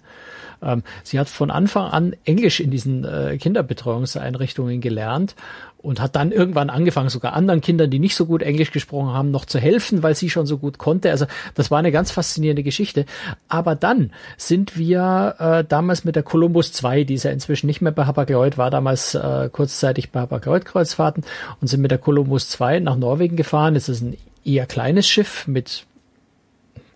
Ähm, 0.61 0.83
sie 1.03 1.19
hat 1.19 1.29
von 1.29 1.51
Anfang 1.51 1.91
an 1.91 2.15
Englisch 2.25 2.59
in 2.59 2.71
diesen 2.71 3.03
äh, 3.05 3.37
Kinderbetreuungseinrichtungen 3.37 4.81
gelernt 4.81 5.35
und 5.81 6.01
hat 6.01 6.15
dann 6.15 6.31
irgendwann 6.31 6.69
angefangen, 6.69 7.09
sogar 7.09 7.33
anderen 7.33 7.61
Kindern, 7.61 7.89
die 7.89 7.99
nicht 7.99 8.15
so 8.15 8.25
gut 8.25 8.41
Englisch 8.41 8.71
gesprochen 8.71 9.13
haben, 9.13 9.31
noch 9.31 9.45
zu 9.45 9.59
helfen, 9.59 10.03
weil 10.03 10.13
sie 10.13 10.29
schon 10.29 10.45
so 10.45 10.57
gut 10.57 10.77
konnte. 10.77 11.09
Also 11.09 11.25
das 11.55 11.71
war 11.71 11.79
eine 11.79 11.91
ganz 11.91 12.11
faszinierende 12.11 12.63
Geschichte. 12.63 13.05
Aber 13.47 13.75
dann 13.75 14.11
sind 14.35 14.77
wir 14.77 15.35
äh, 15.39 15.63
damals 15.63 16.03
mit 16.03 16.17
der 16.17 16.23
Columbus 16.23 16.73
2, 16.73 17.05
die 17.05 17.13
ist 17.13 17.23
ja 17.23 17.31
inzwischen 17.31 17.67
nicht 17.67 17.81
mehr 17.81 17.93
bei 17.93 18.05
Hapag-Lloyd, 18.05 18.57
war 18.57 18.71
damals 18.71 19.15
äh, 19.15 19.49
kurzzeitig 19.51 20.11
bei 20.11 20.19
Hapag-Lloyd 20.19 20.65
Kreuzfahrten 20.65 21.23
und 21.61 21.67
sind 21.67 21.81
mit 21.81 21.91
der 21.91 21.97
Columbus 21.97 22.49
2 22.49 22.81
nach 22.81 22.97
Norwegen 22.97 23.37
gefahren. 23.37 23.77
Es 23.77 23.87
ist 23.87 24.01
ein 24.01 24.17
eher 24.43 24.65
kleines 24.65 25.07
Schiff 25.07 25.47
mit 25.47 25.85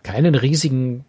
keinen 0.04 0.36
riesigen 0.36 1.06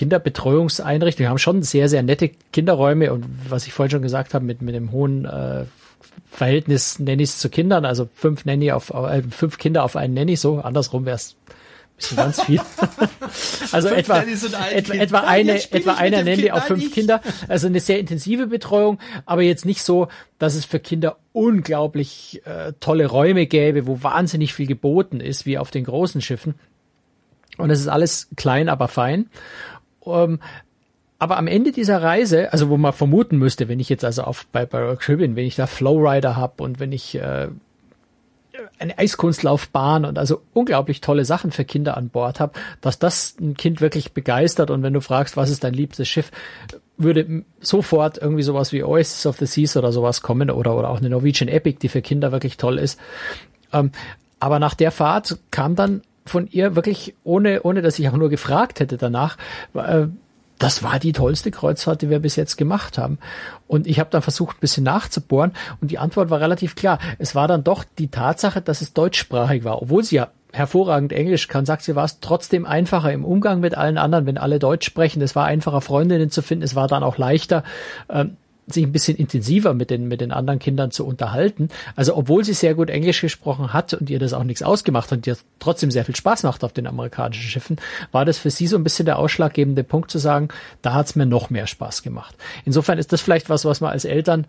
Kinderbetreuungseinrichtungen. 0.00 1.26
Wir 1.26 1.28
haben 1.28 1.36
schon 1.36 1.62
sehr, 1.62 1.90
sehr 1.90 2.02
nette 2.02 2.30
Kinderräume 2.54 3.12
und 3.12 3.26
was 3.50 3.66
ich 3.66 3.74
vorhin 3.74 3.90
schon 3.90 4.00
gesagt 4.00 4.32
habe, 4.32 4.46
mit, 4.46 4.62
mit 4.62 4.74
dem 4.74 4.92
hohen 4.92 5.26
äh, 5.26 5.66
Verhältnis 6.30 6.98
Nannys 6.98 7.38
zu 7.38 7.50
Kindern, 7.50 7.84
also 7.84 8.08
fünf 8.14 8.46
Nanny 8.46 8.72
auf 8.72 8.94
äh, 8.94 9.22
fünf 9.24 9.58
Kinder 9.58 9.84
auf 9.84 9.96
einen 9.96 10.14
Nanny, 10.14 10.36
so 10.36 10.58
andersrum 10.58 11.04
wäre 11.04 11.16
es 11.16 11.36
bisschen 11.96 12.16
ganz 12.16 12.42
viel. 12.42 12.62
also 13.72 13.88
fünf 13.88 13.98
etwa, 13.98 14.22
etwa, 14.22 14.94
etwa 14.94 15.18
eine, 15.20 15.56
etwa 15.56 15.92
einer 15.92 16.22
Nanny 16.22 16.50
auf 16.50 16.64
fünf 16.64 16.94
Kinder. 16.94 17.20
Also 17.46 17.66
eine 17.66 17.80
sehr 17.80 17.98
intensive 17.98 18.46
Betreuung, 18.46 19.00
aber 19.26 19.42
jetzt 19.42 19.66
nicht 19.66 19.82
so, 19.82 20.08
dass 20.38 20.54
es 20.54 20.64
für 20.64 20.80
Kinder 20.80 21.18
unglaublich 21.34 22.40
äh, 22.46 22.72
tolle 22.80 23.04
Räume 23.04 23.44
gäbe, 23.44 23.86
wo 23.86 24.02
wahnsinnig 24.02 24.54
viel 24.54 24.66
geboten 24.66 25.20
ist, 25.20 25.44
wie 25.44 25.58
auf 25.58 25.70
den 25.70 25.84
großen 25.84 26.22
Schiffen. 26.22 26.54
Und 27.58 27.70
es 27.70 27.80
ist 27.80 27.88
alles 27.88 28.28
klein, 28.36 28.68
aber 28.68 28.88
fein. 28.88 29.28
Um, 30.00 30.32
ähm, 30.32 30.40
aber 31.18 31.36
am 31.36 31.46
Ende 31.46 31.70
dieser 31.70 32.02
Reise, 32.02 32.50
also 32.50 32.70
wo 32.70 32.78
man 32.78 32.94
vermuten 32.94 33.36
müsste, 33.36 33.68
wenn 33.68 33.78
ich 33.78 33.90
jetzt 33.90 34.06
also 34.06 34.22
auf 34.22 34.46
bei, 34.52 34.64
bei 34.64 34.96
Caribbean, 34.96 35.36
wenn 35.36 35.44
ich 35.44 35.54
da 35.54 35.66
Flowrider 35.66 36.34
habe 36.34 36.62
und 36.62 36.80
wenn 36.80 36.92
ich 36.92 37.14
äh, 37.14 37.48
eine 38.78 38.98
Eiskunstlaufbahn 38.98 40.06
und 40.06 40.18
also 40.18 40.40
unglaublich 40.54 41.02
tolle 41.02 41.26
Sachen 41.26 41.50
für 41.50 41.66
Kinder 41.66 41.98
an 41.98 42.08
Bord 42.08 42.40
habe, 42.40 42.58
dass 42.80 42.98
das 42.98 43.36
ein 43.38 43.54
Kind 43.54 43.82
wirklich 43.82 44.12
begeistert 44.12 44.70
und 44.70 44.82
wenn 44.82 44.94
du 44.94 45.02
fragst, 45.02 45.36
was 45.36 45.50
ist 45.50 45.62
dein 45.62 45.74
liebstes 45.74 46.08
Schiff, 46.08 46.30
würde 46.96 47.44
sofort 47.60 48.16
irgendwie 48.16 48.42
sowas 48.42 48.72
wie 48.72 48.82
Oasis 48.82 49.26
of 49.26 49.36
the 49.36 49.46
Seas 49.46 49.76
oder 49.76 49.92
sowas 49.92 50.22
kommen 50.22 50.50
oder, 50.50 50.74
oder 50.76 50.88
auch 50.88 50.98
eine 50.98 51.10
Norwegian 51.10 51.48
Epic, 51.48 51.78
die 51.82 51.88
für 51.88 52.00
Kinder 52.00 52.32
wirklich 52.32 52.56
toll 52.56 52.78
ist. 52.78 52.98
Ähm, 53.74 53.92
aber 54.38 54.58
nach 54.58 54.74
der 54.74 54.90
Fahrt 54.90 55.38
kam 55.50 55.76
dann 55.76 56.00
von 56.26 56.46
ihr 56.46 56.76
wirklich, 56.76 57.14
ohne, 57.24 57.62
ohne 57.62 57.82
dass 57.82 57.98
ich 57.98 58.08
auch 58.08 58.16
nur 58.16 58.30
gefragt 58.30 58.80
hätte 58.80 58.96
danach, 58.96 59.36
äh, 59.74 60.06
das 60.58 60.82
war 60.82 60.98
die 60.98 61.12
tollste 61.12 61.50
Kreuzfahrt, 61.50 62.02
die 62.02 62.10
wir 62.10 62.18
bis 62.18 62.36
jetzt 62.36 62.56
gemacht 62.56 62.98
haben. 62.98 63.18
Und 63.66 63.86
ich 63.86 63.98
habe 63.98 64.10
dann 64.10 64.20
versucht, 64.20 64.58
ein 64.58 64.60
bisschen 64.60 64.84
nachzubohren 64.84 65.52
und 65.80 65.90
die 65.90 65.98
Antwort 65.98 66.28
war 66.28 66.40
relativ 66.40 66.76
klar. 66.76 66.98
Es 67.18 67.34
war 67.34 67.48
dann 67.48 67.64
doch 67.64 67.82
die 67.98 68.08
Tatsache, 68.08 68.60
dass 68.60 68.82
es 68.82 68.92
deutschsprachig 68.92 69.64
war, 69.64 69.80
obwohl 69.80 70.04
sie 70.04 70.16
ja 70.16 70.28
hervorragend 70.52 71.12
Englisch 71.12 71.48
kann, 71.48 71.64
sagt 71.64 71.82
sie, 71.82 71.96
war 71.96 72.04
es 72.04 72.20
trotzdem 72.20 72.66
einfacher 72.66 73.12
im 73.12 73.24
Umgang 73.24 73.60
mit 73.60 73.74
allen 73.76 73.96
anderen, 73.96 74.26
wenn 74.26 74.36
alle 74.36 74.58
Deutsch 74.58 74.84
sprechen. 74.84 75.22
Es 75.22 75.34
war 75.34 75.46
einfacher, 75.46 75.80
Freundinnen 75.80 76.30
zu 76.30 76.42
finden. 76.42 76.64
Es 76.64 76.74
war 76.74 76.88
dann 76.88 77.02
auch 77.02 77.16
leichter, 77.16 77.64
ähm, 78.10 78.36
sich 78.66 78.84
ein 78.84 78.92
bisschen 78.92 79.16
intensiver 79.16 79.74
mit 79.74 79.90
den, 79.90 80.08
mit 80.08 80.20
den 80.20 80.32
anderen 80.32 80.58
Kindern 80.58 80.90
zu 80.90 81.06
unterhalten. 81.06 81.68
Also 81.96 82.16
obwohl 82.16 82.44
sie 82.44 82.52
sehr 82.52 82.74
gut 82.74 82.90
Englisch 82.90 83.20
gesprochen 83.20 83.72
hat 83.72 83.94
und 83.94 84.10
ihr 84.10 84.18
das 84.18 84.32
auch 84.32 84.44
nichts 84.44 84.62
ausgemacht 84.62 85.10
hat 85.10 85.18
und 85.18 85.26
ihr 85.26 85.36
trotzdem 85.58 85.90
sehr 85.90 86.04
viel 86.04 86.16
Spaß 86.16 86.42
macht 86.44 86.64
auf 86.64 86.72
den 86.72 86.86
amerikanischen 86.86 87.42
Schiffen, 87.42 87.76
war 88.12 88.24
das 88.24 88.38
für 88.38 88.50
sie 88.50 88.66
so 88.66 88.76
ein 88.76 88.84
bisschen 88.84 89.06
der 89.06 89.18
ausschlaggebende 89.18 89.84
Punkt 89.84 90.10
zu 90.10 90.18
sagen, 90.18 90.48
da 90.82 90.94
hat 90.94 91.06
es 91.06 91.16
mir 91.16 91.26
noch 91.26 91.50
mehr 91.50 91.66
Spaß 91.66 92.02
gemacht. 92.02 92.34
Insofern 92.64 92.98
ist 92.98 93.12
das 93.12 93.20
vielleicht 93.20 93.48
was, 93.50 93.64
was 93.64 93.80
man 93.80 93.90
als 93.90 94.04
Eltern 94.04 94.46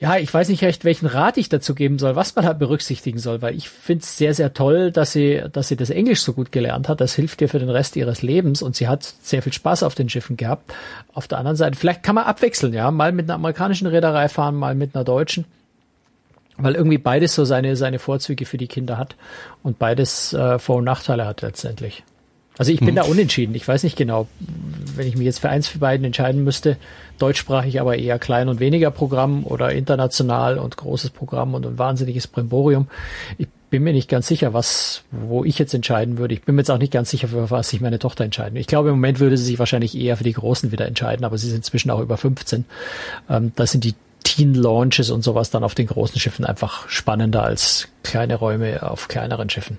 ja, 0.00 0.16
ich 0.16 0.32
weiß 0.32 0.48
nicht 0.48 0.62
recht, 0.62 0.84
welchen 0.84 1.06
Rat 1.06 1.38
ich 1.38 1.48
dazu 1.48 1.74
geben 1.74 1.98
soll, 1.98 2.14
was 2.14 2.36
man 2.36 2.44
da 2.44 2.52
berücksichtigen 2.52 3.18
soll, 3.18 3.42
weil 3.42 3.56
ich 3.56 3.68
finde 3.68 4.04
es 4.04 4.16
sehr, 4.16 4.32
sehr 4.32 4.54
toll, 4.54 4.92
dass 4.92 5.12
sie, 5.12 5.42
dass 5.52 5.66
sie 5.66 5.76
das 5.76 5.90
Englisch 5.90 6.22
so 6.22 6.34
gut 6.34 6.52
gelernt 6.52 6.88
hat. 6.88 7.00
Das 7.00 7.14
hilft 7.14 7.40
ihr 7.40 7.48
für 7.48 7.58
den 7.58 7.68
Rest 7.68 7.96
ihres 7.96 8.22
Lebens 8.22 8.62
und 8.62 8.76
sie 8.76 8.86
hat 8.86 9.02
sehr 9.02 9.42
viel 9.42 9.52
Spaß 9.52 9.82
auf 9.82 9.96
den 9.96 10.08
Schiffen 10.08 10.36
gehabt. 10.36 10.72
Auf 11.12 11.26
der 11.26 11.38
anderen 11.38 11.56
Seite, 11.56 11.76
vielleicht 11.76 12.04
kann 12.04 12.14
man 12.14 12.24
abwechseln, 12.24 12.74
ja, 12.74 12.92
mal 12.92 13.10
mit 13.10 13.26
einer 13.26 13.34
amerikanischen 13.34 13.88
Reederei 13.88 14.28
fahren, 14.28 14.54
mal 14.54 14.76
mit 14.76 14.94
einer 14.94 15.04
deutschen, 15.04 15.46
weil 16.58 16.76
irgendwie 16.76 16.98
beides 16.98 17.34
so 17.34 17.44
seine, 17.44 17.74
seine 17.74 17.98
Vorzüge 17.98 18.46
für 18.46 18.56
die 18.56 18.68
Kinder 18.68 18.98
hat 18.98 19.16
und 19.64 19.80
beides 19.80 20.32
äh, 20.32 20.60
Vor- 20.60 20.76
und 20.76 20.84
Nachteile 20.84 21.26
hat 21.26 21.42
letztendlich. 21.42 22.04
Also 22.58 22.72
ich 22.72 22.80
bin 22.80 22.88
hm. 22.88 22.96
da 22.96 23.02
unentschieden. 23.02 23.54
Ich 23.54 23.66
weiß 23.66 23.84
nicht 23.84 23.96
genau, 23.96 24.26
wenn 24.96 25.06
ich 25.06 25.16
mich 25.16 25.24
jetzt 25.24 25.38
für 25.38 25.48
eins 25.48 25.68
für 25.68 25.78
beiden 25.78 26.04
entscheiden 26.04 26.44
müsste, 26.44 26.76
deutschsprachig 27.18 27.80
aber 27.80 27.96
eher 27.96 28.18
klein 28.18 28.48
und 28.48 28.60
weniger 28.60 28.90
Programm 28.90 29.44
oder 29.44 29.72
international 29.72 30.58
und 30.58 30.76
großes 30.76 31.10
Programm 31.10 31.54
und 31.54 31.64
ein 31.64 31.78
wahnsinniges 31.78 32.26
Brimborium. 32.26 32.88
Ich 33.38 33.48
bin 33.70 33.82
mir 33.82 33.92
nicht 33.92 34.08
ganz 34.08 34.26
sicher, 34.26 34.54
was, 34.54 35.02
wo 35.10 35.44
ich 35.44 35.58
jetzt 35.58 35.74
entscheiden 35.74 36.18
würde. 36.18 36.34
Ich 36.34 36.42
bin 36.42 36.54
mir 36.54 36.62
jetzt 36.62 36.70
auch 36.70 36.78
nicht 36.78 36.92
ganz 36.92 37.10
sicher, 37.10 37.28
für 37.28 37.50
was 37.50 37.68
sich 37.68 37.80
meine 37.80 37.98
Tochter 37.98 38.24
entscheiden. 38.24 38.56
Ich 38.56 38.66
glaube, 38.66 38.88
im 38.88 38.96
Moment 38.96 39.20
würde 39.20 39.36
sie 39.36 39.44
sich 39.44 39.58
wahrscheinlich 39.58 39.96
eher 39.96 40.16
für 40.16 40.24
die 40.24 40.32
Großen 40.32 40.72
wieder 40.72 40.86
entscheiden, 40.86 41.24
aber 41.24 41.38
sie 41.38 41.48
sind 41.48 41.58
inzwischen 41.58 41.90
auch 41.90 42.00
über 42.00 42.16
15. 42.16 42.64
Ähm, 43.28 43.52
da 43.54 43.66
sind 43.66 43.84
die 43.84 43.94
Teen-Launches 44.24 45.10
und 45.10 45.22
sowas 45.22 45.50
dann 45.50 45.64
auf 45.64 45.74
den 45.74 45.86
großen 45.86 46.18
Schiffen 46.18 46.44
einfach 46.44 46.88
spannender 46.88 47.42
als 47.42 47.88
kleine 48.02 48.36
Räume 48.36 48.82
auf 48.82 49.08
kleineren 49.08 49.50
Schiffen. 49.50 49.78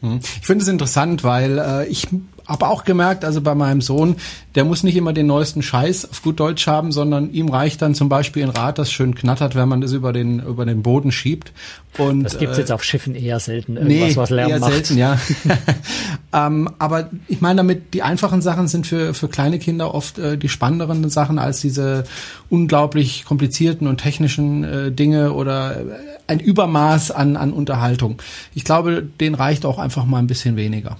Hm. 0.00 0.20
Ich 0.22 0.46
finde 0.46 0.62
es 0.62 0.68
interessant, 0.68 1.24
weil 1.24 1.58
äh, 1.58 1.86
ich 1.86 2.08
habe 2.46 2.68
auch 2.68 2.84
gemerkt, 2.84 3.24
also 3.24 3.40
bei 3.40 3.54
meinem 3.54 3.80
Sohn, 3.80 4.16
der 4.54 4.64
muss 4.64 4.82
nicht 4.82 4.96
immer 4.96 5.12
den 5.12 5.26
neuesten 5.26 5.62
Scheiß 5.62 6.10
auf 6.10 6.22
gut 6.22 6.38
Deutsch 6.38 6.66
haben, 6.66 6.92
sondern 6.92 7.32
ihm 7.32 7.48
reicht 7.48 7.82
dann 7.82 7.94
zum 7.94 8.08
Beispiel 8.08 8.44
ein 8.44 8.50
Rad, 8.50 8.78
das 8.78 8.90
schön 8.90 9.14
knattert, 9.14 9.54
wenn 9.54 9.68
man 9.68 9.80
das 9.80 9.92
über 9.92 10.12
den 10.12 10.40
über 10.40 10.64
den 10.64 10.82
Boden 10.82 11.10
schiebt. 11.10 11.52
Und, 11.98 12.24
das 12.24 12.38
gibt's 12.38 12.58
äh, 12.58 12.60
jetzt 12.60 12.72
auf 12.72 12.84
Schiffen 12.84 13.14
eher 13.14 13.40
selten. 13.40 13.76
Irgendwas, 13.76 14.10
nee, 14.10 14.16
was 14.16 14.30
Lärm 14.30 14.50
eher 14.50 14.58
macht. 14.60 14.72
selten, 14.72 14.98
ja. 14.98 15.18
ähm, 16.32 16.70
aber 16.78 17.10
ich 17.26 17.40
meine 17.40 17.58
damit, 17.58 17.94
die 17.94 18.02
einfachen 18.02 18.42
Sachen 18.42 18.68
sind 18.68 18.86
für 18.86 19.14
für 19.14 19.28
kleine 19.28 19.58
Kinder 19.58 19.94
oft 19.94 20.18
äh, 20.18 20.38
die 20.38 20.48
spannenderen 20.48 21.08
Sachen 21.10 21.38
als 21.38 21.60
diese 21.60 22.04
unglaublich 22.48 23.24
komplizierten 23.24 23.88
und 23.88 23.98
technischen 23.98 24.62
äh, 24.62 24.92
Dinge 24.92 25.32
oder 25.32 25.80
äh, 25.80 25.84
ein 26.28 26.38
Übermaß 26.38 27.10
an 27.10 27.36
an 27.36 27.52
Unterhaltung. 27.52 28.22
Ich 28.54 28.64
glaube, 28.64 29.02
den 29.02 29.34
reicht 29.34 29.66
auch 29.66 29.78
einfach 29.78 30.04
mal 30.04 30.18
ein 30.18 30.26
bisschen 30.26 30.56
weniger. 30.56 30.96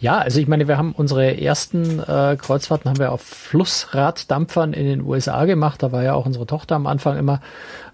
Ja, 0.00 0.18
also 0.18 0.40
ich 0.40 0.48
meine, 0.48 0.68
wir 0.68 0.76
haben 0.76 0.92
unsere 0.92 1.40
ersten 1.40 2.00
äh, 2.00 2.36
Kreuzfahrten 2.40 2.90
haben 2.90 2.98
wir 2.98 3.12
auf 3.12 3.22
Flussraddampfern 3.22 4.72
in 4.72 4.86
den 4.86 5.02
USA 5.02 5.44
gemacht. 5.44 5.82
Da 5.82 5.92
war 5.92 6.02
ja 6.02 6.14
auch 6.14 6.26
unsere 6.26 6.46
Tochter 6.46 6.76
am 6.76 6.86
Anfang 6.86 7.18
immer 7.18 7.40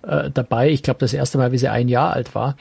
äh, 0.03 0.31
dabei. 0.31 0.71
Ich 0.71 0.83
glaube, 0.83 1.01
das 1.01 1.13
erste 1.13 1.39
Mal, 1.39 1.53
wie 1.53 1.59
sie 1.59 1.69
ein 1.69 1.89
Jahr 1.89 2.13
alt 2.13 2.35
war. 2.35 2.57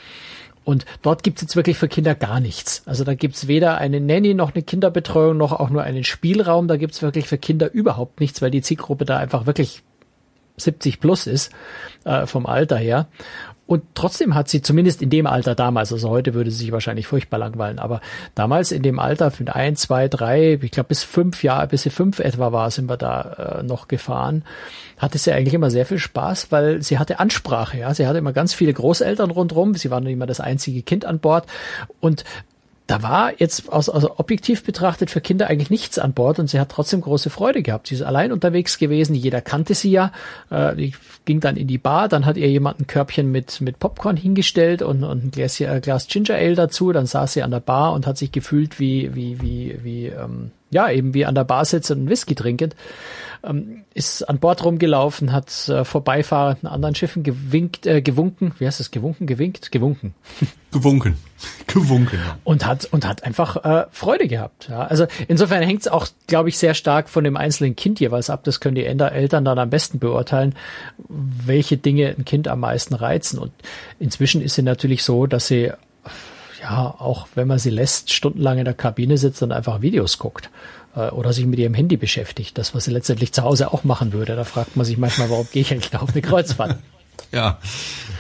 Und 0.64 0.86
dort 1.02 1.24
gibt's 1.24 1.42
jetzt 1.42 1.56
wirklich 1.56 1.78
für 1.78 1.88
Kinder 1.88 2.14
gar 2.14 2.42
nichts. 2.42 2.84
Also 2.86 3.06
da 3.06 3.14
gibt's 3.14 3.48
weder 3.48 3.78
eine 3.78 4.02
Nanny 4.02 4.34
noch 4.34 4.54
eine 4.54 4.64
Kinderbetreuung 4.64 5.38
noch 5.38 5.54
auch 5.54 5.70
nur 5.70 5.84
einen 5.84 6.04
Spielraum. 6.04 6.68
Da 6.68 6.76
gibt's 6.76 7.02
wirklich 7.02 7.28
für 7.28 7.38
Kinder 7.38 7.72
überhaupt 7.72 8.20
nichts, 8.20 8.42
weil 8.42 8.52
die 8.52 8.62
Zielgruppe 8.62 9.06
da 9.06 9.18
einfach 9.18 9.46
wirklich 9.46 9.84
70 10.58 11.00
plus 11.00 11.26
ist 11.26 11.54
äh, 12.04 12.26
vom 12.26 12.46
Alter 12.46 12.78
her. 12.78 13.08
Und 13.68 13.84
trotzdem 13.96 14.34
hat 14.34 14.48
sie 14.48 14.62
zumindest 14.62 15.02
in 15.02 15.10
dem 15.10 15.28
Alter 15.28 15.54
damals, 15.54 15.92
also 15.92 16.10
heute 16.10 16.34
würde 16.34 16.50
sie 16.50 16.58
sich 16.58 16.72
wahrscheinlich 16.72 17.06
furchtbar 17.06 17.38
langweilen, 17.38 17.80
aber 17.80 18.00
damals 18.34 18.72
in 18.72 18.82
dem 18.82 18.98
Alter 18.98 19.32
mit 19.38 19.54
ein, 19.54 19.76
zwei, 19.76 20.08
drei, 20.08 20.58
ich 20.62 20.72
glaube 20.72 20.88
bis 20.88 21.04
fünf 21.04 21.44
Jahre, 21.44 21.68
bis 21.68 21.84
sie 21.84 21.90
fünf 21.90 22.20
etwa 22.20 22.54
war, 22.54 22.72
sind 22.72 22.90
wir 22.90 22.96
da 22.96 23.60
äh, 23.60 23.64
noch 23.64 23.90
gefahren, 23.90 24.46
hatte 24.98 25.18
sie 25.18 25.34
eigentlich 25.34 25.54
immer 25.54 25.70
sehr 25.70 25.86
viel 25.86 26.00
Spaß, 26.00 26.52
weil 26.52 26.82
sie 26.82 26.98
hatte 26.98 27.20
Ansprache, 27.20 27.78
ja, 27.78 27.94
sie 27.94 28.08
hatte 28.08 28.20
immer 28.20 28.34
ganz 28.34 28.54
viele 28.54 28.72
Großeltern 28.74 29.32
rundherum, 29.32 29.76
sie 29.76 29.92
waren 29.92 30.08
immer 30.08 30.26
das 30.26 30.40
einzige 30.40 30.82
Kind 30.82 31.04
an 31.04 31.20
Bord. 31.20 31.46
Und 32.00 32.24
da 32.88 33.04
war 33.04 33.34
jetzt 33.38 33.72
aus, 33.72 33.90
also 33.90 34.18
objektiv 34.18 34.64
betrachtet 34.64 35.12
für 35.12 35.20
Kinder 35.20 35.48
eigentlich 35.48 35.70
nichts 35.70 36.00
an 36.00 36.14
Bord 36.14 36.40
und 36.40 36.50
sie 36.50 36.60
hat 36.60 36.70
trotzdem 36.70 37.02
große 37.02 37.30
Freude 37.30 37.62
gehabt. 37.62 37.88
Sie 37.88 37.96
ist 37.96 38.02
allein 38.02 38.32
unterwegs 38.32 38.78
gewesen, 38.78 39.14
jeder 39.14 39.42
kannte 39.42 39.76
sie 39.76 39.92
ja. 39.92 40.14
Äh, 40.50 40.76
die 40.76 40.94
ging 41.26 41.42
dann 41.42 41.58
in 41.58 41.68
die 41.68 41.78
Bar, 41.78 42.08
dann 42.08 42.26
hat 42.26 42.38
ihr 42.38 42.50
jemand 42.50 42.80
ein 42.80 42.88
Körbchen 42.88 43.30
mit, 43.30 43.60
mit 43.60 43.80
Popcorn 43.80 44.16
hingestellt 44.16 44.82
und, 44.82 45.04
und 45.04 45.26
ein 45.26 45.32
Glas, 45.32 45.60
äh, 45.60 45.82
Glas 45.82 46.08
Ginger 46.08 46.36
Ale 46.36 46.56
dazu. 46.56 46.94
Dann 46.94 47.06
saß 47.06 47.34
sie 47.34 47.44
an 47.44 47.52
der 47.52 47.60
Bar 47.60 47.92
und 47.92 48.08
hat 48.08 48.18
sich 48.18 48.32
gefühlt 48.32 48.80
wie, 48.80 49.14
wie, 49.14 49.42
wie, 49.42 49.80
wie, 49.84 50.06
ähm, 50.08 50.52
ja, 50.70 50.90
eben 50.90 51.14
wie 51.14 51.26
an 51.26 51.36
der 51.36 51.44
Bar 51.44 51.66
sitzend 51.66 52.02
und 52.02 52.10
Whisky 52.10 52.36
trinkend 52.36 52.76
ähm, 53.44 53.84
ist 53.94 54.24
an 54.24 54.40
Bord 54.40 54.64
rumgelaufen, 54.64 55.32
hat 55.32 55.70
äh, 55.70 55.84
vorbeifahrenden 55.84 56.68
anderen 56.68 56.96
Schiffen 56.96 57.24
gewinkt, 57.24 57.86
äh, 57.86 58.02
gewunken, 58.02 58.54
wie 58.60 58.68
heißt 58.68 58.80
das, 58.80 58.92
gewunken, 58.92 59.28
gewinkt, 59.28 59.72
gewunken. 59.72 60.14
Gewunken. 60.72 61.18
Gewunken. 61.66 62.20
Ja. 62.20 62.38
Und 62.44 62.66
hat, 62.66 62.86
und 62.92 63.08
hat 63.08 63.24
einfach 63.24 63.56
äh, 63.64 63.86
Freude 63.92 64.28
gehabt. 64.28 64.68
Ja. 64.70 64.82
Also 64.82 65.08
insofern 65.30 65.64
hängt 65.64 65.80
es 65.80 65.88
auch, 65.88 66.08
glaube 66.28 66.50
ich, 66.50 66.58
sehr 66.58 66.74
stark 66.74 67.10
von 67.10 67.24
dem 67.24 67.38
einzelnen 67.38 67.76
Kind 67.76 68.02
jeweils 68.02 68.30
ab. 68.30 68.44
Das 68.44 68.60
können 68.60 68.76
die 68.76 68.86
Eltern 68.86 69.46
dann 69.46 69.58
am 69.58 69.70
besten 69.70 69.98
beurteilen, 69.98 70.56
welche 71.08 71.78
Dinge 71.78 72.14
ein 72.18 72.26
Kind 72.26 72.50
am 72.50 72.60
meisten 72.60 72.96
reizen. 72.96 73.40
Und 73.40 73.54
inzwischen 73.98 74.42
ist 74.42 74.56
sie 74.56 74.62
natürlich 74.62 75.04
so, 75.04 75.26
dass 75.26 75.48
sie 75.48 75.72
ja, 76.62 76.96
auch 76.98 77.28
wenn 77.36 77.48
man 77.48 77.60
sie 77.60 77.70
lässt, 77.70 78.12
stundenlang 78.12 78.58
in 78.58 78.66
der 78.66 78.74
Kabine 78.74 79.18
sitzt 79.18 79.42
und 79.44 79.52
einfach 79.52 79.82
Videos 79.82 80.18
guckt 80.18 80.50
äh, 80.96 81.10
oder 81.10 81.34
sich 81.34 81.46
mit 81.46 81.60
ihrem 81.60 81.74
Handy 81.74 81.98
beschäftigt. 81.98 82.58
Das, 82.58 82.74
was 82.74 82.86
sie 82.86 82.92
letztendlich 82.92 83.34
zu 83.34 83.44
Hause 83.44 83.72
auch 83.72 83.84
machen 83.84 84.14
würde. 84.14 84.36
Da 84.36 84.44
fragt 84.44 84.76
man 84.76 84.86
sich 84.86 84.98
manchmal, 84.98 85.30
warum 85.30 85.48
gehe 85.52 85.62
ich 85.62 85.72
eigentlich 85.72 85.96
auf 85.96 86.12
eine 86.12 86.22
Kreuzfahrt? 86.22 86.78
ja. 87.32 87.60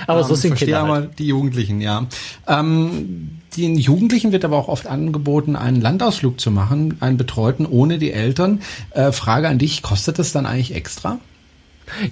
Aber 0.05 0.21
ähm, 0.21 0.27
so 0.27 0.35
sind 0.35 0.55
Kinder. 0.55 0.79
Halt. 0.79 0.87
mal 0.87 1.09
die 1.17 1.27
Jugendlichen, 1.27 1.81
ja. 1.81 2.05
Ähm, 2.47 3.41
den 3.55 3.75
Jugendlichen 3.75 4.31
wird 4.31 4.45
aber 4.45 4.57
auch 4.57 4.67
oft 4.67 4.85
angeboten, 4.85 5.55
einen 5.55 5.81
Landausflug 5.81 6.39
zu 6.39 6.51
machen, 6.51 6.97
einen 6.99 7.17
betreuten 7.17 7.65
ohne 7.65 7.97
die 7.97 8.11
Eltern. 8.11 8.61
Äh, 8.91 9.11
Frage 9.11 9.47
an 9.47 9.57
dich, 9.57 9.81
kostet 9.81 10.19
das 10.19 10.31
dann 10.31 10.45
eigentlich 10.45 10.75
extra? 10.75 11.19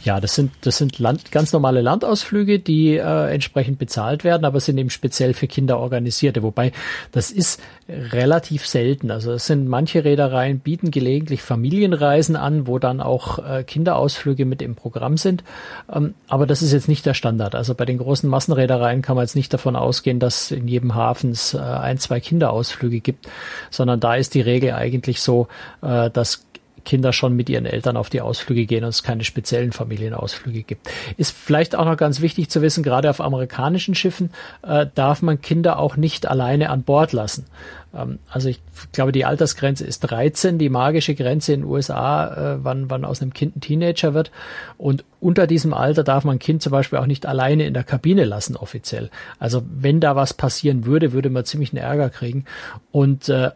Ja, 0.04 0.20
das 0.20 0.36
sind, 0.36 0.52
das 0.62 0.78
sind 0.78 1.00
Land, 1.00 1.32
ganz 1.32 1.52
normale 1.54 1.82
Landausflüge, 1.82 2.60
die 2.60 2.96
äh, 2.96 3.34
entsprechend 3.34 3.78
bezahlt 3.80 4.24
werden, 4.24 4.46
aber 4.46 4.60
sind 4.60 4.78
eben 4.78 4.90
speziell 4.90 5.34
für 5.34 5.48
Kinder 5.48 5.80
organisierte. 5.80 6.44
Wobei 6.44 6.72
das 7.12 7.32
ist 7.32 7.62
relativ 7.88 8.66
selten. 8.66 9.12
Also 9.12 9.34
es 9.34 9.46
sind 9.46 9.68
manche 9.68 10.04
Reedereien 10.04 10.60
bieten 10.60 10.90
gelegentlich 10.92 11.42
Familienreisen 11.42 12.36
an, 12.36 12.68
wo 12.68 12.80
dann 12.80 13.00
auch 13.00 13.40
äh, 13.40 13.64
Kinderausflüge 13.64 14.46
mit 14.46 14.62
im 14.62 14.76
Programm 14.76 15.18
sind. 15.18 15.44
Ähm, 15.94 16.16
aber 16.28 16.48
das 16.48 16.62
ist 16.62 16.74
jetzt 16.74 16.88
nicht 16.88 17.06
der 17.06 17.14
Standard. 17.14 17.54
Also 17.54 17.76
bei 17.76 17.86
den 17.86 17.98
großen 17.98 18.30
Massenreedereien 18.30 19.02
kann 19.02 19.16
man 19.16 19.24
jetzt 19.24 19.36
nicht 19.36 19.54
davon 19.54 19.76
ausgehen, 19.76 20.20
dass 20.20 20.52
in 20.52 20.68
jedem 20.68 20.96
Hafen 20.96 21.32
es 21.32 21.54
äh, 21.54 21.60
ein, 21.60 22.00
zwei 22.00 22.20
Kinderausflüge 22.20 23.02
gibt, 23.02 23.28
sondern 23.70 24.00
da 24.00 24.16
ist 24.16 24.34
die 24.34 24.42
Regel 24.42 24.74
eigentlich 24.74 25.22
so, 25.22 25.48
äh, 25.82 26.10
dass 26.10 26.44
Kinder 26.86 27.12
schon 27.12 27.36
mit 27.36 27.50
ihren 27.50 27.66
Eltern 27.66 27.98
auf 27.98 28.10
die 28.10 28.22
Ausflüge 28.22 28.66
gehen 28.66 28.84
und 28.84 28.90
es 28.90 29.04
keine 29.04 29.24
speziellen 29.24 29.72
Familienausflüge 29.72 30.64
gibt. 30.64 30.90
Ist 31.18 31.36
vielleicht 31.36 31.76
auch 31.76 31.86
noch 31.86 31.98
ganz 31.98 32.22
wichtig 32.22 32.50
zu 32.50 32.62
wissen, 32.62 32.84
gerade 32.84 33.10
auf 33.10 33.20
amerikanischen 33.20 33.96
Schiffen 33.96 34.30
äh, 34.62 34.86
darf 34.96 35.22
man 35.22 35.42
Kinder 35.42 35.80
auch 35.80 35.98
nicht 35.98 36.28
alleine 36.28 36.70
an 36.70 36.84
Bord 36.84 37.12
lassen. 37.12 37.46
Ähm, 37.96 38.20
also 38.30 38.50
ich 38.50 38.60
glaube, 38.92 39.12
die 39.12 39.26
Altersgrenze 39.26 39.86
ist 39.86 40.02
13, 40.02 40.58
die 40.58 40.70
magische 40.70 41.16
Grenze 41.16 41.54
in 41.54 41.62
den 41.62 41.70
USA, 41.70 42.56
äh, 42.56 42.64
wann, 42.64 42.90
wann 42.90 43.06
aus 43.06 43.22
einem 43.22 43.34
Kind 43.34 43.56
ein 43.56 43.62
Teenager 43.62 44.14
wird. 44.14 44.32
Und 44.78 45.04
unter 45.20 45.48
diesem 45.48 45.74
Alter 45.74 46.04
darf 46.04 46.24
man 46.24 46.40
Kind 46.40 46.62
zum 46.62 46.72
Beispiel 46.72 47.00
auch 47.00 47.08
nicht 47.08 47.26
alleine 47.26 47.66
in 47.66 47.74
der 47.74 47.84
Kabine 47.84 48.26
lassen, 48.26 48.56
offiziell. 48.56 49.10
Also 49.40 49.64
wenn 49.74 50.00
da 50.00 50.16
was 50.16 50.34
passieren 50.34 50.86
würde, 50.86 51.14
würde 51.14 51.30
man 51.30 51.46
ziemlich 51.46 51.72
einen 51.72 51.84
Ärger 51.84 52.10
kriegen. 52.10 52.46
Und 52.92 53.30
äh, 53.30 53.52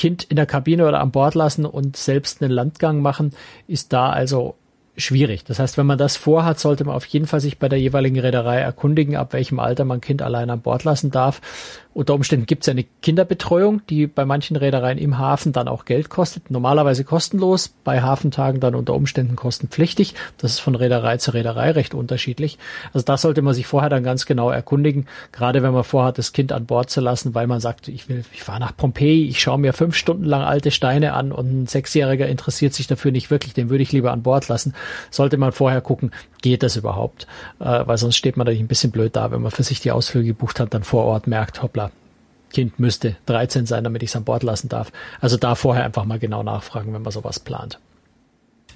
Kind 0.00 0.22
in 0.22 0.36
der 0.36 0.46
Kabine 0.46 0.88
oder 0.88 1.00
an 1.00 1.10
Bord 1.10 1.34
lassen 1.34 1.66
und 1.66 1.94
selbst 1.94 2.40
einen 2.40 2.50
Landgang 2.50 3.02
machen, 3.02 3.34
ist 3.68 3.92
da 3.92 4.08
also 4.08 4.54
schwierig. 5.00 5.44
Das 5.44 5.58
heißt, 5.58 5.78
wenn 5.78 5.86
man 5.86 5.98
das 5.98 6.16
vorhat, 6.16 6.58
sollte 6.58 6.84
man 6.84 6.94
auf 6.94 7.06
jeden 7.06 7.26
Fall 7.26 7.40
sich 7.40 7.58
bei 7.58 7.68
der 7.68 7.80
jeweiligen 7.80 8.18
Reederei 8.18 8.60
erkundigen, 8.60 9.16
ab 9.16 9.32
welchem 9.32 9.58
Alter 9.58 9.84
man 9.84 10.00
Kind 10.00 10.22
allein 10.22 10.50
an 10.50 10.60
Bord 10.60 10.84
lassen 10.84 11.10
darf 11.10 11.40
unter 11.92 12.14
Umständen 12.14 12.46
gibt 12.46 12.62
es 12.62 12.68
eine 12.68 12.84
Kinderbetreuung, 13.02 13.82
die 13.88 14.06
bei 14.06 14.24
manchen 14.24 14.56
Reedereien 14.56 14.96
im 14.96 15.18
Hafen 15.18 15.52
dann 15.52 15.66
auch 15.66 15.84
Geld 15.84 16.08
kostet. 16.08 16.48
Normalerweise 16.48 17.02
kostenlos, 17.02 17.74
bei 17.82 18.00
Hafentagen 18.00 18.60
dann 18.60 18.76
unter 18.76 18.94
Umständen 18.94 19.34
kostenpflichtig. 19.34 20.14
Das 20.38 20.52
ist 20.52 20.60
von 20.60 20.76
Reederei 20.76 21.16
zu 21.16 21.32
Reederei 21.32 21.72
recht 21.72 21.92
unterschiedlich. 21.92 22.58
Also 22.92 23.04
da 23.04 23.16
sollte 23.16 23.42
man 23.42 23.54
sich 23.54 23.66
vorher 23.66 23.90
dann 23.90 24.04
ganz 24.04 24.24
genau 24.24 24.50
erkundigen, 24.50 25.06
gerade 25.32 25.64
wenn 25.64 25.72
man 25.72 25.82
vorhat, 25.82 26.16
das 26.18 26.32
Kind 26.32 26.52
an 26.52 26.66
Bord 26.66 26.90
zu 26.90 27.00
lassen, 27.00 27.34
weil 27.34 27.48
man 27.48 27.58
sagt, 27.58 27.88
ich 27.88 28.08
will, 28.08 28.24
ich 28.32 28.44
fahre 28.44 28.60
nach 28.60 28.76
Pompeji, 28.76 29.28
ich 29.28 29.40
schaue 29.40 29.58
mir 29.58 29.72
fünf 29.72 29.96
Stunden 29.96 30.24
lang 30.24 30.42
alte 30.42 30.70
Steine 30.70 31.14
an 31.14 31.32
und 31.32 31.62
ein 31.62 31.66
Sechsjähriger 31.66 32.28
interessiert 32.28 32.72
sich 32.72 32.86
dafür 32.86 33.10
nicht 33.10 33.32
wirklich, 33.32 33.52
den 33.52 33.68
würde 33.68 33.82
ich 33.82 33.90
lieber 33.90 34.12
an 34.12 34.22
Bord 34.22 34.46
lassen. 34.46 34.74
Sollte 35.10 35.36
man 35.36 35.52
vorher 35.52 35.80
gucken, 35.80 36.12
geht 36.42 36.62
das 36.62 36.76
überhaupt? 36.76 37.26
Äh, 37.58 37.86
weil 37.86 37.98
sonst 37.98 38.16
steht 38.16 38.36
man 38.36 38.46
da 38.46 38.52
ein 38.52 38.68
bisschen 38.68 38.90
blöd 38.90 39.16
da, 39.16 39.30
wenn 39.30 39.42
man 39.42 39.50
für 39.50 39.62
sich 39.62 39.80
die 39.80 39.92
Ausflüge 39.92 40.28
gebucht 40.28 40.60
hat, 40.60 40.74
dann 40.74 40.84
vor 40.84 41.04
Ort 41.04 41.26
merkt, 41.26 41.62
hoppla, 41.62 41.90
Kind 42.52 42.78
müsste 42.80 43.16
13 43.26 43.66
sein, 43.66 43.84
damit 43.84 44.02
ich 44.02 44.10
es 44.10 44.16
an 44.16 44.24
Bord 44.24 44.42
lassen 44.42 44.68
darf. 44.68 44.92
Also 45.20 45.36
da 45.36 45.54
vorher 45.54 45.84
einfach 45.84 46.04
mal 46.04 46.18
genau 46.18 46.42
nachfragen, 46.42 46.92
wenn 46.92 47.02
man 47.02 47.12
sowas 47.12 47.38
plant. 47.38 47.78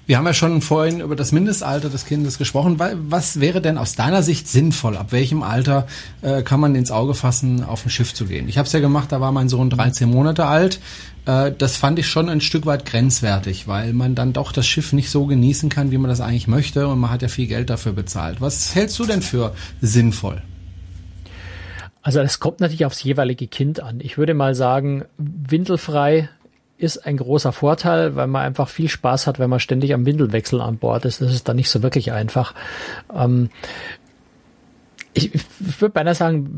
Wir 0.07 0.19
haben 0.19 0.25
ja 0.27 0.35
schon 0.35 0.61
vorhin 0.61 0.99
über 0.99 1.15
das 1.15 1.31
Mindestalter 1.31 1.89
des 1.89 2.05
Kindes 2.05 2.37
gesprochen. 2.37 2.79
Was 2.79 3.39
wäre 3.39 3.59
denn 3.59 3.79
aus 3.79 3.95
deiner 3.95 4.21
Sicht 4.21 4.47
sinnvoll? 4.47 4.97
Ab 4.97 5.11
welchem 5.11 5.41
Alter 5.41 5.87
äh, 6.21 6.43
kann 6.43 6.59
man 6.59 6.75
ins 6.75 6.91
Auge 6.91 7.15
fassen, 7.15 7.63
auf 7.63 7.85
ein 7.85 7.89
Schiff 7.89 8.13
zu 8.13 8.25
gehen? 8.25 8.47
Ich 8.47 8.59
habe 8.59 8.67
es 8.67 8.73
ja 8.73 8.79
gemacht, 8.79 9.11
da 9.11 9.19
war 9.19 9.31
mein 9.31 9.49
Sohn 9.49 9.71
13 9.71 10.07
Monate 10.07 10.45
alt. 10.45 10.79
Äh, 11.25 11.51
das 11.57 11.77
fand 11.77 11.97
ich 11.97 12.07
schon 12.07 12.29
ein 12.29 12.39
Stück 12.39 12.67
weit 12.67 12.85
grenzwertig, 12.85 13.67
weil 13.67 13.93
man 13.93 14.13
dann 14.13 14.31
doch 14.31 14.51
das 14.51 14.67
Schiff 14.67 14.93
nicht 14.93 15.09
so 15.09 15.25
genießen 15.25 15.69
kann, 15.69 15.89
wie 15.89 15.97
man 15.97 16.09
das 16.09 16.21
eigentlich 16.21 16.47
möchte. 16.47 16.87
Und 16.87 16.99
man 16.99 17.09
hat 17.09 17.23
ja 17.23 17.27
viel 17.27 17.47
Geld 17.47 17.71
dafür 17.71 17.93
bezahlt. 17.93 18.41
Was 18.41 18.75
hältst 18.75 18.99
du 18.99 19.05
denn 19.05 19.23
für 19.23 19.55
sinnvoll? 19.81 20.43
Also 22.03 22.19
es 22.19 22.39
kommt 22.39 22.59
natürlich 22.59 22.85
aufs 22.85 23.01
jeweilige 23.01 23.47
Kind 23.47 23.79
an. 23.79 23.99
Ich 23.99 24.19
würde 24.19 24.35
mal 24.35 24.53
sagen, 24.53 25.05
windelfrei 25.17 26.29
ist 26.77 27.05
ein 27.05 27.17
großer 27.17 27.51
Vorteil, 27.51 28.15
weil 28.15 28.27
man 28.27 28.43
einfach 28.43 28.67
viel 28.67 28.89
Spaß 28.89 29.27
hat, 29.27 29.39
wenn 29.39 29.49
man 29.49 29.59
ständig 29.59 29.93
am 29.93 30.05
Windelwechsel 30.05 30.61
an 30.61 30.77
Bord 30.77 31.05
ist. 31.05 31.21
Das 31.21 31.33
ist 31.33 31.47
dann 31.47 31.55
nicht 31.55 31.69
so 31.69 31.81
wirklich 31.83 32.11
einfach. 32.11 32.53
Ähm, 33.13 33.49
ich, 35.13 35.33
ich 35.33 35.81
würde 35.81 35.93
beinahe 35.93 36.15
sagen, 36.15 36.57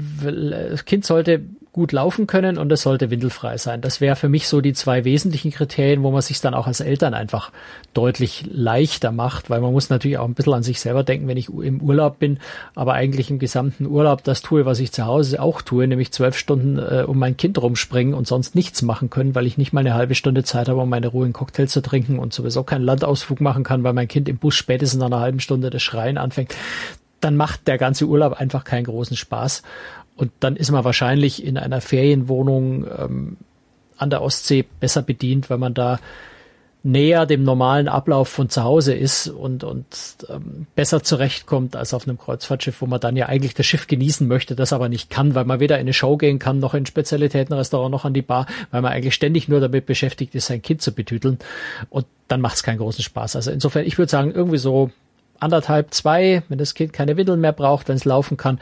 das 0.71 0.85
Kind 0.85 1.05
sollte 1.05 1.43
gut 1.77 1.91
laufen 1.91 2.25
können 2.25 2.57
und 2.57 2.71
es 2.71 2.81
sollte 2.81 3.11
windelfrei 3.11 3.59
sein. 3.59 3.81
Das 3.81 4.01
wäre 4.01 4.15
für 4.15 4.29
mich 4.29 4.47
so 4.47 4.61
die 4.61 4.73
zwei 4.73 5.05
wesentlichen 5.05 5.51
Kriterien, 5.51 6.01
wo 6.01 6.09
man 6.09 6.23
sich 6.23 6.41
dann 6.41 6.55
auch 6.55 6.65
als 6.65 6.79
Eltern 6.79 7.13
einfach 7.13 7.51
deutlich 7.93 8.45
leichter 8.51 9.11
macht, 9.11 9.51
weil 9.51 9.61
man 9.61 9.71
muss 9.71 9.91
natürlich 9.91 10.17
auch 10.17 10.25
ein 10.25 10.33
bisschen 10.33 10.55
an 10.55 10.63
sich 10.63 10.79
selber 10.79 11.03
denken, 11.03 11.27
wenn 11.27 11.37
ich 11.37 11.49
im 11.49 11.79
Urlaub 11.79 12.17
bin, 12.17 12.39
aber 12.73 12.93
eigentlich 12.93 13.29
im 13.29 13.37
gesamten 13.37 13.85
Urlaub 13.85 14.23
das 14.23 14.41
tue, 14.41 14.65
was 14.65 14.79
ich 14.79 14.91
zu 14.91 15.05
Hause 15.05 15.39
auch 15.39 15.61
tue, 15.61 15.85
nämlich 15.85 16.11
zwölf 16.11 16.35
Stunden 16.35 16.79
äh, 16.79 17.03
um 17.05 17.19
mein 17.19 17.37
Kind 17.37 17.61
rumspringen 17.61 18.15
und 18.15 18.25
sonst 18.25 18.55
nichts 18.55 18.81
machen 18.81 19.11
können, 19.11 19.35
weil 19.35 19.45
ich 19.45 19.59
nicht 19.59 19.71
mal 19.71 19.81
eine 19.81 19.93
halbe 19.93 20.15
Stunde 20.15 20.43
Zeit 20.43 20.69
habe, 20.69 20.81
um 20.81 20.89
meine 20.89 21.09
ruhigen 21.09 21.33
Cocktails 21.33 21.71
zu 21.71 21.81
trinken 21.81 22.17
und 22.17 22.33
sowieso 22.33 22.63
keinen 22.63 22.85
Landausflug 22.85 23.39
machen 23.39 23.63
kann, 23.63 23.83
weil 23.83 23.93
mein 23.93 24.07
Kind 24.07 24.27
im 24.29 24.39
Bus 24.39 24.55
spätestens 24.55 24.99
nach 24.99 25.05
einer 25.05 25.19
halben 25.19 25.41
Stunde 25.41 25.69
das 25.69 25.83
Schreien 25.83 26.17
anfängt 26.17 26.55
dann 27.19 27.35
macht 27.35 27.67
der 27.67 27.77
ganze 27.77 28.05
Urlaub 28.05 28.33
einfach 28.33 28.63
keinen 28.63 28.85
großen 28.85 29.17
Spaß. 29.17 29.63
Und 30.17 30.31
dann 30.39 30.55
ist 30.55 30.71
man 30.71 30.83
wahrscheinlich 30.83 31.45
in 31.45 31.57
einer 31.57 31.79
Ferienwohnung 31.79 32.85
ähm, 32.85 33.37
an 33.97 34.09
der 34.09 34.21
Ostsee 34.21 34.65
besser 34.79 35.01
bedient, 35.01 35.49
weil 35.49 35.57
man 35.57 35.73
da 35.73 35.99
näher 36.83 37.25
dem 37.25 37.43
normalen 37.43 37.87
Ablauf 37.87 38.29
von 38.29 38.49
zu 38.49 38.63
Hause 38.63 38.93
ist 38.93 39.27
und, 39.27 39.63
und 39.63 39.85
ähm, 40.29 40.67
besser 40.75 41.03
zurechtkommt 41.03 41.75
als 41.75 41.93
auf 41.93 42.07
einem 42.07 42.17
Kreuzfahrtschiff, 42.17 42.81
wo 42.81 42.85
man 42.85 42.99
dann 42.99 43.17
ja 43.17 43.25
eigentlich 43.25 43.53
das 43.55 43.65
Schiff 43.65 43.87
genießen 43.87 44.27
möchte, 44.27 44.55
das 44.55 44.73
aber 44.73 44.87
nicht 44.87 45.09
kann, 45.09 45.35
weil 45.35 45.45
man 45.45 45.59
weder 45.59 45.75
in 45.75 45.81
eine 45.81 45.93
Show 45.93 46.17
gehen 46.17 46.39
kann, 46.39 46.59
noch 46.59 46.73
in 46.73 46.85
Spezialitätenrestaurant, 46.85 47.91
noch 47.91 48.05
an 48.05 48.13
die 48.13 48.21
Bar, 48.21 48.45
weil 48.71 48.81
man 48.81 48.93
eigentlich 48.93 49.15
ständig 49.15 49.47
nur 49.47 49.59
damit 49.59 49.85
beschäftigt 49.85 50.33
ist, 50.35 50.47
sein 50.47 50.61
Kind 50.61 50.81
zu 50.81 50.93
betüteln. 50.93 51.39
Und 51.89 52.05
dann 52.27 52.41
macht 52.41 52.55
es 52.55 52.63
keinen 52.63 52.77
großen 52.77 53.03
Spaß. 53.03 53.35
Also 53.35 53.51
insofern, 53.51 53.85
ich 53.85 53.97
würde 53.97 54.09
sagen, 54.09 54.31
irgendwie 54.31 54.59
so 54.59 54.91
anderthalb, 55.39 55.93
zwei, 55.93 56.43
wenn 56.47 56.57
das 56.57 56.73
Kind 56.73 56.93
keine 56.93 57.17
Windeln 57.17 57.41
mehr 57.41 57.53
braucht, 57.53 57.89
wenn 57.89 57.97
es 57.97 58.05
laufen 58.05 58.37
kann. 58.37 58.59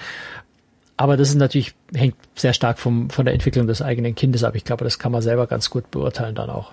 Aber 0.98 1.18
das 1.18 1.30
ist 1.30 1.36
natürlich, 1.36 1.74
hängt 1.94 2.16
sehr 2.36 2.54
stark 2.54 2.80
vom, 2.80 3.10
von 3.10 3.26
der 3.26 3.34
Entwicklung 3.34 3.68
des 3.68 3.82
eigenen 3.82 4.16
Kindes 4.16 4.44
ab. 4.44 4.56
Ich 4.56 4.64
glaube, 4.64 4.84
das 4.84 4.98
kann 5.00 5.12
man 5.12 5.22
selber 5.22 5.48
ganz 5.48 5.70
gut 5.70 5.92
beurteilen 5.92 6.36
dann 6.36 6.50
auch. 6.50 6.72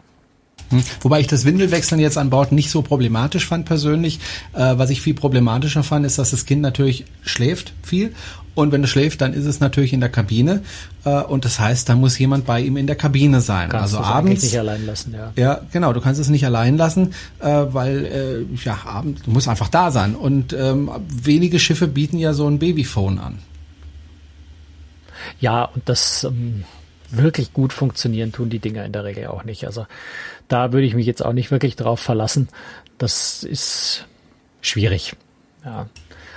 Hm. 0.70 0.82
Wobei 1.00 1.20
ich 1.20 1.26
das 1.26 1.44
Windelwechseln 1.44 2.00
jetzt 2.00 2.16
an 2.16 2.30
Bord 2.30 2.52
nicht 2.52 2.70
so 2.70 2.82
problematisch 2.82 3.46
fand 3.46 3.66
persönlich. 3.66 4.20
Äh, 4.52 4.78
was 4.78 4.90
ich 4.90 5.00
viel 5.00 5.14
problematischer 5.14 5.82
fand, 5.82 6.06
ist, 6.06 6.18
dass 6.18 6.30
das 6.30 6.46
Kind 6.46 6.62
natürlich 6.62 7.04
schläft 7.22 7.72
viel. 7.82 8.14
Und 8.54 8.70
wenn 8.70 8.84
es 8.84 8.90
schläft, 8.90 9.22
dann 9.22 9.32
ist 9.32 9.46
es 9.46 9.60
natürlich 9.60 9.92
in 9.92 10.00
der 10.00 10.10
Kabine. 10.10 10.62
Äh, 11.04 11.22
und 11.22 11.44
das 11.44 11.58
heißt, 11.58 11.88
da 11.88 11.94
muss 11.94 12.18
jemand 12.18 12.46
bei 12.46 12.60
ihm 12.60 12.76
in 12.76 12.86
der 12.86 12.96
Kabine 12.96 13.40
sein. 13.40 13.70
Kannst 13.70 13.94
also 13.94 14.06
abends. 14.06 14.42
nicht 14.42 14.58
allein 14.58 14.86
lassen, 14.86 15.14
ja. 15.14 15.32
Ja, 15.36 15.60
genau. 15.72 15.92
Du 15.92 16.00
kannst 16.00 16.20
es 16.20 16.28
nicht 16.28 16.44
allein 16.44 16.76
lassen, 16.76 17.12
äh, 17.40 17.48
weil 17.48 18.04
äh, 18.04 18.64
ja 18.64 18.78
abends 18.84 19.22
du 19.22 19.30
musst 19.30 19.48
einfach 19.48 19.68
da 19.68 19.90
sein. 19.90 20.14
Und 20.14 20.52
ähm, 20.52 20.90
wenige 21.08 21.58
Schiffe 21.58 21.88
bieten 21.88 22.18
ja 22.18 22.34
so 22.34 22.46
ein 22.46 22.58
Babyphone 22.58 23.18
an. 23.18 23.38
Ja, 25.40 25.64
und 25.64 25.88
das 25.88 26.24
ähm, 26.24 26.64
wirklich 27.10 27.52
gut 27.52 27.72
funktionieren 27.72 28.32
tun 28.32 28.50
die 28.50 28.58
Dinger 28.58 28.84
in 28.84 28.92
der 28.92 29.04
Regel 29.04 29.26
auch 29.26 29.44
nicht. 29.44 29.66
Also 29.66 29.86
da 30.48 30.72
würde 30.72 30.86
ich 30.86 30.94
mich 30.94 31.06
jetzt 31.06 31.24
auch 31.24 31.32
nicht 31.32 31.50
wirklich 31.50 31.76
drauf 31.76 32.00
verlassen. 32.00 32.48
Das 32.98 33.42
ist 33.42 34.06
schwierig. 34.60 35.14
Ja. 35.64 35.86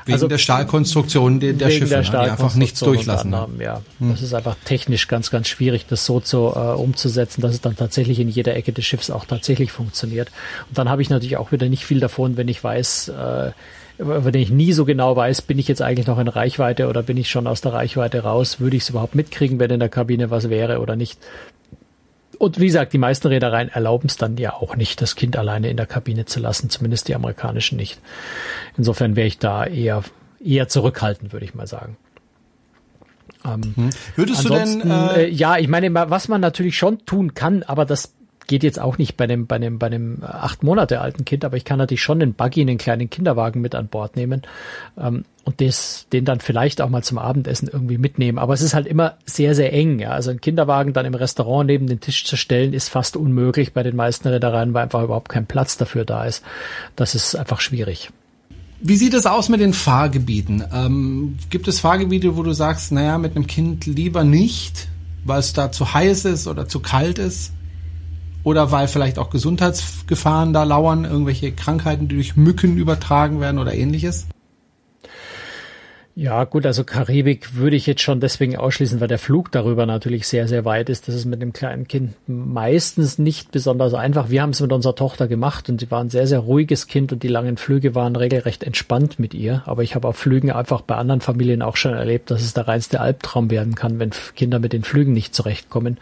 Wegen 0.06 0.13
also, 0.13 0.28
der 0.28 0.38
Stahlkonstruktion 0.38 1.39
der, 1.39 1.54
der 1.54 1.71
Schiffe, 1.71 1.88
der 1.88 2.04
ne, 2.04 2.10
die 2.12 2.15
einfach 2.15 2.54
nichts 2.54 2.80
durchlassen. 2.80 3.34
Anderem, 3.34 3.60
ja. 3.60 3.82
Hm. 4.00 4.12
Das 4.12 4.21
ist 4.21 4.36
einfach 4.36 4.56
technisch 4.63 5.08
ganz, 5.08 5.32
ganz 5.32 5.48
schwierig, 5.48 5.88
das 5.88 6.06
so 6.06 6.19
zu 6.19 6.54
äh, 6.56 6.60
umzusetzen, 6.60 7.41
dass 7.41 7.54
es 7.54 7.62
dann 7.62 7.76
tatsächlich 7.76 8.19
in 8.19 8.30
jeder 8.30 8.56
Ecke 8.56 8.71
des 8.71 8.86
Schiffs 8.86 9.10
auch 9.10 9.26
tatsächlich 9.26 9.71
funktioniert. 9.71 10.30
Und 10.69 10.78
dann 10.78 10.89
habe 10.89 11.02
ich 11.02 11.10
natürlich 11.10 11.38
auch 11.38 11.52
wieder 11.52 11.69
nicht 11.69 11.86
viel 11.86 12.00
davon, 12.00 12.38
wenn 12.38 12.48
ich 12.48 12.63
weiß, 12.63 13.10
äh, 13.10 13.52
wenn 13.97 14.34
ich 14.34 14.49
nie 14.49 14.73
so 14.73 14.86
genau 14.86 15.15
weiß, 15.15 15.41
bin 15.43 15.60
ich 15.60 15.67
jetzt 15.67 15.81
eigentlich 15.81 16.08
noch 16.08 16.19
in 16.19 16.27
Reichweite 16.27 16.88
oder 16.88 17.03
bin 17.03 17.17
ich 17.17 17.29
schon 17.29 17.47
aus 17.47 17.62
der 17.62 17.73
Reichweite 17.73 18.23
raus, 18.23 18.60
würde 18.60 18.75
ich 18.75 18.84
es 18.84 18.89
überhaupt 18.89 19.15
mitkriegen, 19.15 19.60
wenn 19.60 19.71
in 19.71 19.79
der 19.79 19.89
Kabine 19.89 20.29
was 20.29 20.49
wäre 20.49 20.79
oder 20.79 20.95
nicht. 20.95 21.19
Und 22.38 22.60
wie 22.60 22.65
gesagt, 22.65 22.93
die 22.93 22.97
meisten 22.97 23.27
Reedereien 23.27 23.69
erlauben 23.69 24.08
es 24.08 24.17
dann 24.17 24.38
ja 24.38 24.53
auch 24.53 24.75
nicht, 24.75 25.01
das 25.01 25.15
Kind 25.15 25.38
alleine 25.38 25.69
in 25.69 25.77
der 25.77 25.86
Kabine 25.86 26.25
zu 26.25 26.39
lassen, 26.39 26.69
zumindest 26.69 27.08
die 27.08 27.15
amerikanischen 27.15 27.77
nicht. 27.77 27.99
Insofern 28.77 29.15
wäre 29.15 29.27
ich 29.27 29.39
da 29.39 29.65
eher, 29.65 30.03
eher 30.43 30.67
zurückhaltend, 30.67 31.31
würde 31.31 31.45
ich 31.45 31.55
mal 31.55 31.67
sagen. 31.67 31.97
Ähm, 33.45 33.73
hm. 33.75 33.89
Würdest 34.15 34.43
du 34.43 34.49
denn? 34.49 34.89
Äh, 34.89 35.23
äh, 35.23 35.29
ja, 35.29 35.58
ich 35.58 35.67
meine, 35.67 35.93
was 35.93 36.27
man 36.27 36.41
natürlich 36.41 36.77
schon 36.77 37.05
tun 37.05 37.34
kann, 37.34 37.63
aber 37.63 37.86
das 37.86 38.13
geht 38.47 38.63
jetzt 38.63 38.79
auch 38.79 38.97
nicht 38.97 39.17
bei 39.17 39.27
dem, 39.27 39.47
bei 39.47 39.58
dem, 39.58 39.79
bei 39.79 39.89
dem 39.89 40.19
acht 40.23 40.63
Monate 40.63 41.01
alten 41.01 41.25
Kind, 41.25 41.45
aber 41.45 41.58
ich 41.58 41.65
kann 41.65 41.77
natürlich 41.77 42.03
schon 42.03 42.19
den 42.19 42.34
Buggy 42.34 42.62
in 42.62 42.67
den 42.67 42.77
kleinen 42.77 43.10
Kinderwagen 43.10 43.62
mit 43.62 43.75
an 43.75 43.88
Bord 43.88 44.15
nehmen 44.15 44.43
ähm, 44.99 45.25
und 45.43 45.60
des, 45.60 46.08
den 46.12 46.25
dann 46.25 46.39
vielleicht 46.39 46.81
auch 46.81 46.89
mal 46.89 47.03
zum 47.03 47.17
Abendessen 47.17 47.69
irgendwie 47.71 47.97
mitnehmen. 47.97 48.38
Aber 48.38 48.53
es 48.53 48.62
ist 48.62 48.73
halt 48.73 48.88
immer 48.88 49.17
sehr, 49.25 49.55
sehr 49.55 49.73
eng. 49.73 49.99
Ja? 49.99 50.12
Also 50.12 50.31
ein 50.31 50.41
Kinderwagen 50.41 50.93
dann 50.93 51.05
im 51.05 51.15
Restaurant 51.15 51.67
neben 51.67 51.88
den 51.88 51.99
Tisch 51.99 52.25
zu 52.25 52.36
stellen, 52.36 52.73
ist 52.73 52.89
fast 52.89 53.15
unmöglich 53.17 53.73
bei 53.73 53.84
den 53.84 53.95
meisten 53.95 54.27
Reedereien, 54.27 54.73
weil 54.73 54.84
einfach 54.84 55.03
überhaupt 55.03 55.29
kein 55.29 55.45
Platz 55.45 55.77
dafür 55.77 56.05
da 56.05 56.25
ist. 56.25 56.43
Das 56.95 57.15
ist 57.15 57.36
einfach 57.36 57.62
schwierig. 57.62 58.12
Wie 58.81 58.97
sieht 58.97 59.13
es 59.13 59.25
aus 59.25 59.49
mit 59.49 59.62
den 59.62 59.73
Fahrgebieten? 59.73 60.63
Ähm, 60.71 61.38
gibt 61.49 61.67
es 61.67 61.79
Fahrgebiete, 61.79 62.36
wo 62.38 62.43
du 62.43 62.53
sagst, 62.53 62.91
naja, 62.91 63.17
mit 63.17 63.36
einem 63.36 63.47
Kind 63.47 63.86
lieber 63.86 64.23
nicht, 64.23 64.88
weil 65.23 65.39
es 65.39 65.53
da 65.53 65.71
zu 65.71 65.93
heiß 65.93 66.25
ist 66.25 66.47
oder 66.47 66.67
zu 66.67 66.81
kalt 66.81 67.17
ist? 67.17 67.51
Oder 68.45 68.71
weil 68.71 68.88
vielleicht 68.88 69.17
auch 69.19 69.31
Gesundheitsgefahren 69.31 70.53
da 70.53 70.63
lauern, 70.63 71.03
irgendwelche 71.03 71.51
Krankheiten, 71.51 72.08
die 72.08 72.15
durch 72.15 72.38
Mücken 72.38 72.77
übertragen 72.77 73.41
werden 73.41 73.60
oder 73.60 73.73
ähnliches? 73.73 74.27
Ja, 76.17 76.45
gut, 76.45 76.65
also 76.65 76.86
Karibik 76.86 77.56
würde 77.56 77.75
ich 77.75 77.88
jetzt 77.88 78.01
schon 78.01 78.21
deswegen 78.21 78.56
ausschließen, 78.56 79.01
weil 79.01 79.10
der 79.10 79.19
Flug 79.19 79.51
darüber 79.51 79.86
natürlich 79.86 80.30
sehr, 80.30 80.47
sehr 80.47 80.63
weit 80.63 80.88
ist. 80.88 81.10
Das 81.10 81.15
ist 81.15 81.25
mit 81.25 81.41
dem 81.41 81.51
kleinen 81.51 81.89
Kind 81.89 82.13
meistens 82.25 83.19
nicht 83.19 83.51
besonders 83.51 83.93
einfach. 83.93 84.30
Wir 84.30 84.41
haben 84.41 84.51
es 84.51 84.62
mit 84.62 84.71
unserer 84.71 84.95
Tochter 84.95 85.28
gemacht 85.28 85.67
und 85.67 85.82
sie 85.82 85.91
war 85.91 85.99
ein 85.99 86.10
sehr, 86.10 86.25
sehr 86.25 86.39
ruhiges 86.39 86.88
Kind 86.88 87.12
und 87.12 87.21
die 87.21 87.28
langen 87.28 87.58
Flüge 87.58 87.95
waren 87.95 88.15
regelrecht 88.15 88.63
entspannt 88.63 89.19
mit 89.19 89.34
ihr. 89.34 89.63
Aber 89.65 89.84
ich 89.84 89.93
habe 89.93 90.08
auf 90.08 90.15
Flügen 90.15 90.51
einfach 90.51 90.80
bei 90.80 90.95
anderen 90.95 91.19
Familien 91.19 91.62
auch 91.62 91.75
schon 91.75 91.93
erlebt, 91.93 92.32
dass 92.32 92.43
es 92.43 92.54
der 92.54 92.69
reinste 92.69 93.01
Albtraum 93.01 93.51
werden 93.51 93.75
kann, 93.75 93.99
wenn 93.99 94.12
Kinder 94.38 94.60
mit 94.60 94.71
den 94.71 94.84
Flügen 94.84 95.12
nicht 95.12 95.36
zurechtkommen. 95.36 95.97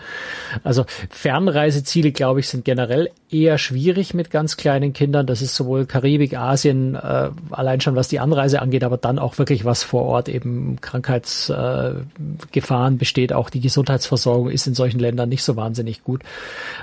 Also 0.64 0.86
Fernreiseziele, 1.10 2.12
glaube 2.12 2.40
ich, 2.40 2.50
sind 2.50 2.66
generell 2.66 3.10
eher 3.32 3.58
schwierig 3.58 4.14
mit 4.14 4.30
ganz 4.30 4.58
kleinen 4.58 4.94
Kindern. 4.94 5.26
Das 5.26 5.42
ist 5.42 5.56
sowohl 5.56 5.88
Karibik, 5.88 6.38
Asien, 6.38 6.94
äh, 6.94 7.32
allein 7.50 7.82
schon 7.82 7.96
was 7.96 8.10
die 8.10 8.20
Anreise 8.20 8.62
angeht, 8.62 8.84
aber 8.84 8.98
dann 8.98 9.18
auch 9.18 9.40
wirklich 9.40 9.66
was 9.66 9.82
vor 9.82 10.03
Ort 10.04 10.30
eben 10.30 10.78
Krankheitsgefahren 10.82 12.94
äh, 12.94 12.98
besteht. 12.98 13.34
Auch 13.34 13.50
die 13.50 13.62
Gesundheitsversorgung 13.62 14.50
ist 14.50 14.68
in 14.68 14.76
solchen 14.76 15.00
Ländern 15.00 15.30
nicht 15.30 15.44
so 15.44 15.56
wahnsinnig 15.56 16.04
gut. 16.04 16.22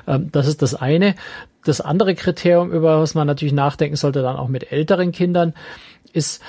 Ähm, 0.06 0.30
das 0.32 0.46
ist 0.46 0.62
das 0.62 0.74
eine. 0.74 1.14
Das 1.64 1.80
andere 1.80 2.14
Kriterium, 2.14 2.72
über 2.72 3.00
was 3.00 3.14
man 3.14 3.26
natürlich 3.26 3.52
nachdenken 3.52 3.96
sollte, 3.96 4.22
dann 4.22 4.36
auch 4.36 4.48
mit 4.48 4.72
älteren 4.72 5.12
Kindern, 5.12 5.54
ist, 6.12 6.42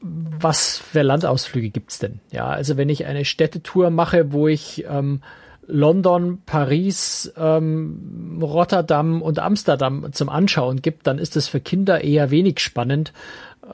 was 0.00 0.78
für 0.78 1.02
Landausflüge 1.02 1.70
gibt's 1.70 1.98
denn? 1.98 2.20
Ja, 2.30 2.46
also 2.46 2.76
wenn 2.76 2.88
ich 2.88 3.06
eine 3.06 3.24
Städtetour 3.24 3.90
mache, 3.90 4.32
wo 4.32 4.48
ich 4.48 4.84
ähm, 4.88 5.20
London, 5.66 6.42
Paris, 6.46 7.32
ähm, 7.36 8.38
Rotterdam 8.40 9.22
und 9.22 9.38
Amsterdam 9.38 10.12
zum 10.12 10.28
Anschauen 10.28 10.80
gibt, 10.80 11.06
dann 11.06 11.18
ist 11.18 11.36
es 11.36 11.48
für 11.48 11.60
Kinder 11.60 12.04
eher 12.04 12.30
wenig 12.30 12.60
spannend. 12.60 13.12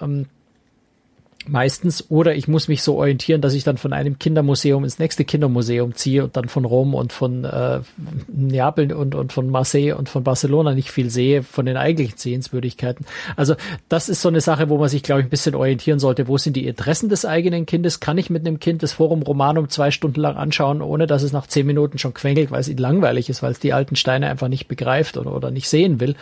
Ähm, 0.00 0.26
meistens 1.48 2.10
oder 2.10 2.34
ich 2.34 2.48
muss 2.48 2.68
mich 2.68 2.82
so 2.82 2.96
orientieren, 2.96 3.40
dass 3.40 3.54
ich 3.54 3.64
dann 3.64 3.76
von 3.76 3.92
einem 3.92 4.18
Kindermuseum 4.18 4.84
ins 4.84 4.98
nächste 4.98 5.24
Kindermuseum 5.24 5.94
ziehe 5.94 6.24
und 6.24 6.36
dann 6.36 6.48
von 6.48 6.64
Rom 6.64 6.94
und 6.94 7.12
von 7.12 7.44
äh, 7.44 7.80
Neapel 8.28 8.92
und, 8.92 9.14
und 9.14 9.32
von 9.32 9.50
Marseille 9.50 9.92
und 9.92 10.08
von 10.08 10.22
Barcelona 10.22 10.74
nicht 10.74 10.90
viel 10.90 11.10
sehe 11.10 11.42
von 11.42 11.66
den 11.66 11.76
eigentlichen 11.76 12.16
Sehenswürdigkeiten. 12.16 13.06
Also 13.36 13.54
das 13.88 14.08
ist 14.08 14.22
so 14.22 14.28
eine 14.28 14.40
Sache, 14.40 14.68
wo 14.68 14.78
man 14.78 14.88
sich, 14.88 15.02
glaube 15.02 15.20
ich, 15.20 15.26
ein 15.26 15.30
bisschen 15.30 15.54
orientieren 15.54 15.98
sollte. 15.98 16.28
Wo 16.28 16.38
sind 16.38 16.54
die 16.54 16.66
Interessen 16.66 17.08
des 17.08 17.24
eigenen 17.24 17.66
Kindes? 17.66 18.00
Kann 18.00 18.18
ich 18.18 18.30
mit 18.30 18.46
einem 18.46 18.60
Kind 18.60 18.82
das 18.82 18.92
Forum 18.92 19.22
Romanum 19.22 19.68
zwei 19.68 19.90
Stunden 19.90 20.20
lang 20.20 20.36
anschauen, 20.36 20.82
ohne 20.82 21.06
dass 21.06 21.22
es 21.22 21.32
nach 21.32 21.46
zehn 21.46 21.66
Minuten 21.66 21.98
schon 21.98 22.14
quengelt, 22.14 22.50
weil 22.50 22.60
es 22.60 22.68
ihm 22.68 22.78
langweilig 22.78 23.28
ist, 23.28 23.42
weil 23.42 23.52
es 23.52 23.58
die 23.58 23.72
alten 23.72 23.96
Steine 23.96 24.28
einfach 24.28 24.48
nicht 24.48 24.68
begreift 24.68 25.16
oder, 25.16 25.34
oder 25.34 25.50
nicht 25.50 25.68
sehen 25.68 26.00
will? 26.00 26.14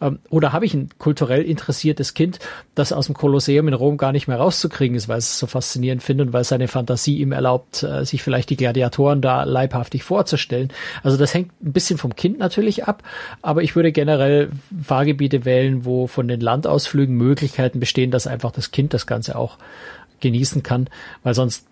Ähm, 0.00 0.20
oder 0.30 0.52
habe 0.52 0.64
ich 0.64 0.74
ein 0.74 0.90
kulturell 0.98 1.42
interessiertes 1.42 2.14
Kind, 2.14 2.38
das 2.74 2.92
aus 2.92 3.06
dem 3.06 3.14
Kolosseum 3.14 3.68
in 3.68 3.74
Rom 3.74 3.96
gar 3.96 4.12
nicht 4.12 4.28
mehr 4.28 4.38
raus 4.38 4.59
rauszukriegen 4.60 4.96
ist, 4.96 5.08
weil 5.08 5.18
es 5.18 5.38
so 5.38 5.46
faszinierend 5.46 6.02
findet 6.02 6.28
und 6.28 6.32
weil 6.32 6.44
seine 6.44 6.68
Fantasie 6.68 7.18
ihm 7.18 7.32
erlaubt, 7.32 7.82
äh, 7.82 8.04
sich 8.04 8.22
vielleicht 8.22 8.50
die 8.50 8.56
Gladiatoren 8.56 9.20
da 9.20 9.44
leibhaftig 9.44 10.02
vorzustellen. 10.04 10.68
Also 11.02 11.16
das 11.16 11.34
hängt 11.34 11.50
ein 11.62 11.72
bisschen 11.72 11.98
vom 11.98 12.14
Kind 12.14 12.38
natürlich 12.38 12.84
ab, 12.84 13.02
aber 13.42 13.62
ich 13.62 13.76
würde 13.76 13.92
generell 13.92 14.50
Fahrgebiete 14.82 15.44
wählen, 15.44 15.84
wo 15.84 16.06
von 16.06 16.28
den 16.28 16.40
Landausflügen 16.40 17.16
Möglichkeiten 17.16 17.80
bestehen, 17.80 18.10
dass 18.10 18.26
einfach 18.26 18.52
das 18.52 18.70
Kind 18.70 18.94
das 18.94 19.06
Ganze 19.06 19.36
auch 19.36 19.58
genießen 20.20 20.62
kann, 20.62 20.88
weil 21.22 21.34
sonst 21.34 21.66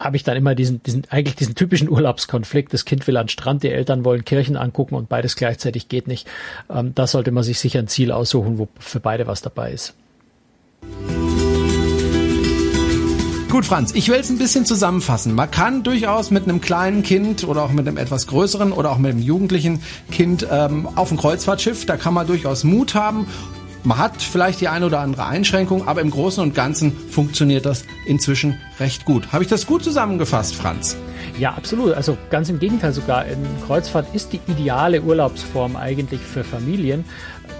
habe 0.00 0.16
ich 0.16 0.24
dann 0.24 0.36
immer 0.36 0.54
diesen, 0.54 0.82
diesen, 0.82 1.04
eigentlich 1.08 1.36
diesen 1.36 1.54
typischen 1.54 1.88
Urlaubskonflikt. 1.88 2.72
Das 2.72 2.84
Kind 2.84 3.06
will 3.06 3.16
an 3.16 3.26
den 3.26 3.28
Strand, 3.28 3.62
die 3.62 3.70
Eltern 3.70 4.04
wollen 4.04 4.24
Kirchen 4.24 4.56
angucken 4.56 4.96
und 4.96 5.08
beides 5.08 5.36
gleichzeitig 5.36 5.88
geht 5.88 6.08
nicht. 6.08 6.26
Ähm, 6.68 6.92
da 6.94 7.06
sollte 7.06 7.30
man 7.30 7.44
sich 7.44 7.60
sicher 7.60 7.78
ein 7.78 7.88
Ziel 7.88 8.10
aussuchen, 8.10 8.58
wo 8.58 8.68
für 8.78 9.00
beide 9.00 9.28
was 9.28 9.40
dabei 9.40 9.72
ist. 9.72 9.94
Gut, 13.54 13.66
Franz, 13.66 13.92
ich 13.94 14.08
will 14.08 14.18
es 14.18 14.30
ein 14.30 14.38
bisschen 14.38 14.66
zusammenfassen. 14.66 15.32
Man 15.32 15.48
kann 15.48 15.84
durchaus 15.84 16.32
mit 16.32 16.42
einem 16.42 16.60
kleinen 16.60 17.04
Kind 17.04 17.44
oder 17.44 17.62
auch 17.62 17.70
mit 17.70 17.86
einem 17.86 17.98
etwas 17.98 18.26
größeren 18.26 18.72
oder 18.72 18.90
auch 18.90 18.98
mit 18.98 19.12
einem 19.12 19.22
jugendlichen 19.22 19.80
Kind 20.10 20.44
ähm, 20.50 20.88
auf 20.96 21.12
ein 21.12 21.16
Kreuzfahrtschiff, 21.16 21.86
da 21.86 21.96
kann 21.96 22.14
man 22.14 22.26
durchaus 22.26 22.64
Mut 22.64 22.96
haben 22.96 23.28
man 23.84 23.98
hat 23.98 24.22
vielleicht 24.22 24.62
die 24.62 24.68
eine 24.68 24.86
oder 24.86 25.00
andere 25.00 25.26
Einschränkung, 25.26 25.86
aber 25.86 26.00
im 26.00 26.10
Großen 26.10 26.42
und 26.42 26.54
Ganzen 26.54 26.96
funktioniert 27.10 27.66
das 27.66 27.84
inzwischen 28.06 28.58
recht 28.80 29.04
gut. 29.04 29.30
Habe 29.30 29.44
ich 29.44 29.50
das 29.50 29.66
gut 29.66 29.84
zusammengefasst, 29.84 30.54
Franz? 30.54 30.96
Ja, 31.38 31.52
absolut. 31.52 31.92
Also 31.92 32.16
ganz 32.30 32.48
im 32.48 32.58
Gegenteil 32.58 32.94
sogar. 32.94 33.26
Kreuzfahrt 33.66 34.14
ist 34.14 34.32
die 34.32 34.40
ideale 34.46 35.02
Urlaubsform 35.02 35.76
eigentlich 35.76 36.20
für 36.20 36.44
Familien. 36.44 37.04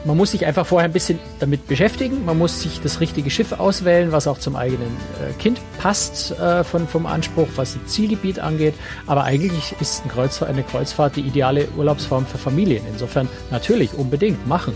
Man 0.04 0.18
muss 0.18 0.32
sich 0.32 0.44
einfach 0.44 0.66
vorher 0.66 0.88
ein 0.88 0.92
bisschen 0.92 1.18
damit 1.40 1.66
beschäftigen. 1.66 2.26
Man 2.26 2.36
muss 2.36 2.60
sich 2.60 2.80
das 2.82 3.00
richtige 3.00 3.30
Schiff 3.30 3.52
auswählen, 3.52 4.12
was 4.12 4.26
auch 4.26 4.38
zum 4.38 4.54
eigenen 4.54 4.88
äh, 4.88 5.32
Kind 5.40 5.58
passt 5.78 6.38
äh, 6.38 6.62
von, 6.62 6.86
vom 6.86 7.06
Anspruch, 7.06 7.48
was 7.56 7.74
das 7.74 7.92
Zielgebiet 7.92 8.38
angeht. 8.38 8.74
Aber 9.06 9.24
eigentlich 9.24 9.74
ist 9.80 10.04
ein 10.04 10.10
Kreuzfahrt, 10.10 10.50
eine 10.50 10.62
Kreuzfahrt 10.62 11.16
die 11.16 11.22
ideale 11.22 11.68
Urlaubsform 11.76 12.26
für 12.26 12.36
Familien. 12.36 12.84
Insofern 12.92 13.28
natürlich 13.50 13.94
unbedingt 13.94 14.46
machen. 14.46 14.74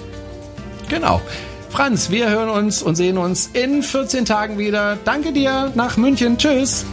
Genau. 0.89 1.21
Franz, 1.69 2.11
wir 2.11 2.31
hören 2.31 2.49
uns 2.49 2.83
und 2.83 2.97
sehen 2.97 3.19
uns 3.19 3.51
in 3.53 3.83
14 3.83 4.25
Tagen 4.25 4.57
wieder. 4.57 4.97
Danke 5.05 5.33
dir 5.33 5.71
nach 5.75 5.99
München. 5.99 6.39
Tschüss. 6.39 6.87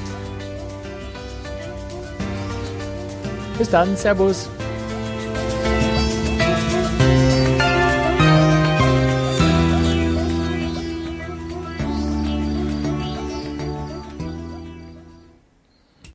Bis 3.57 3.69
dann. 3.69 3.95
Servus. 3.95 4.49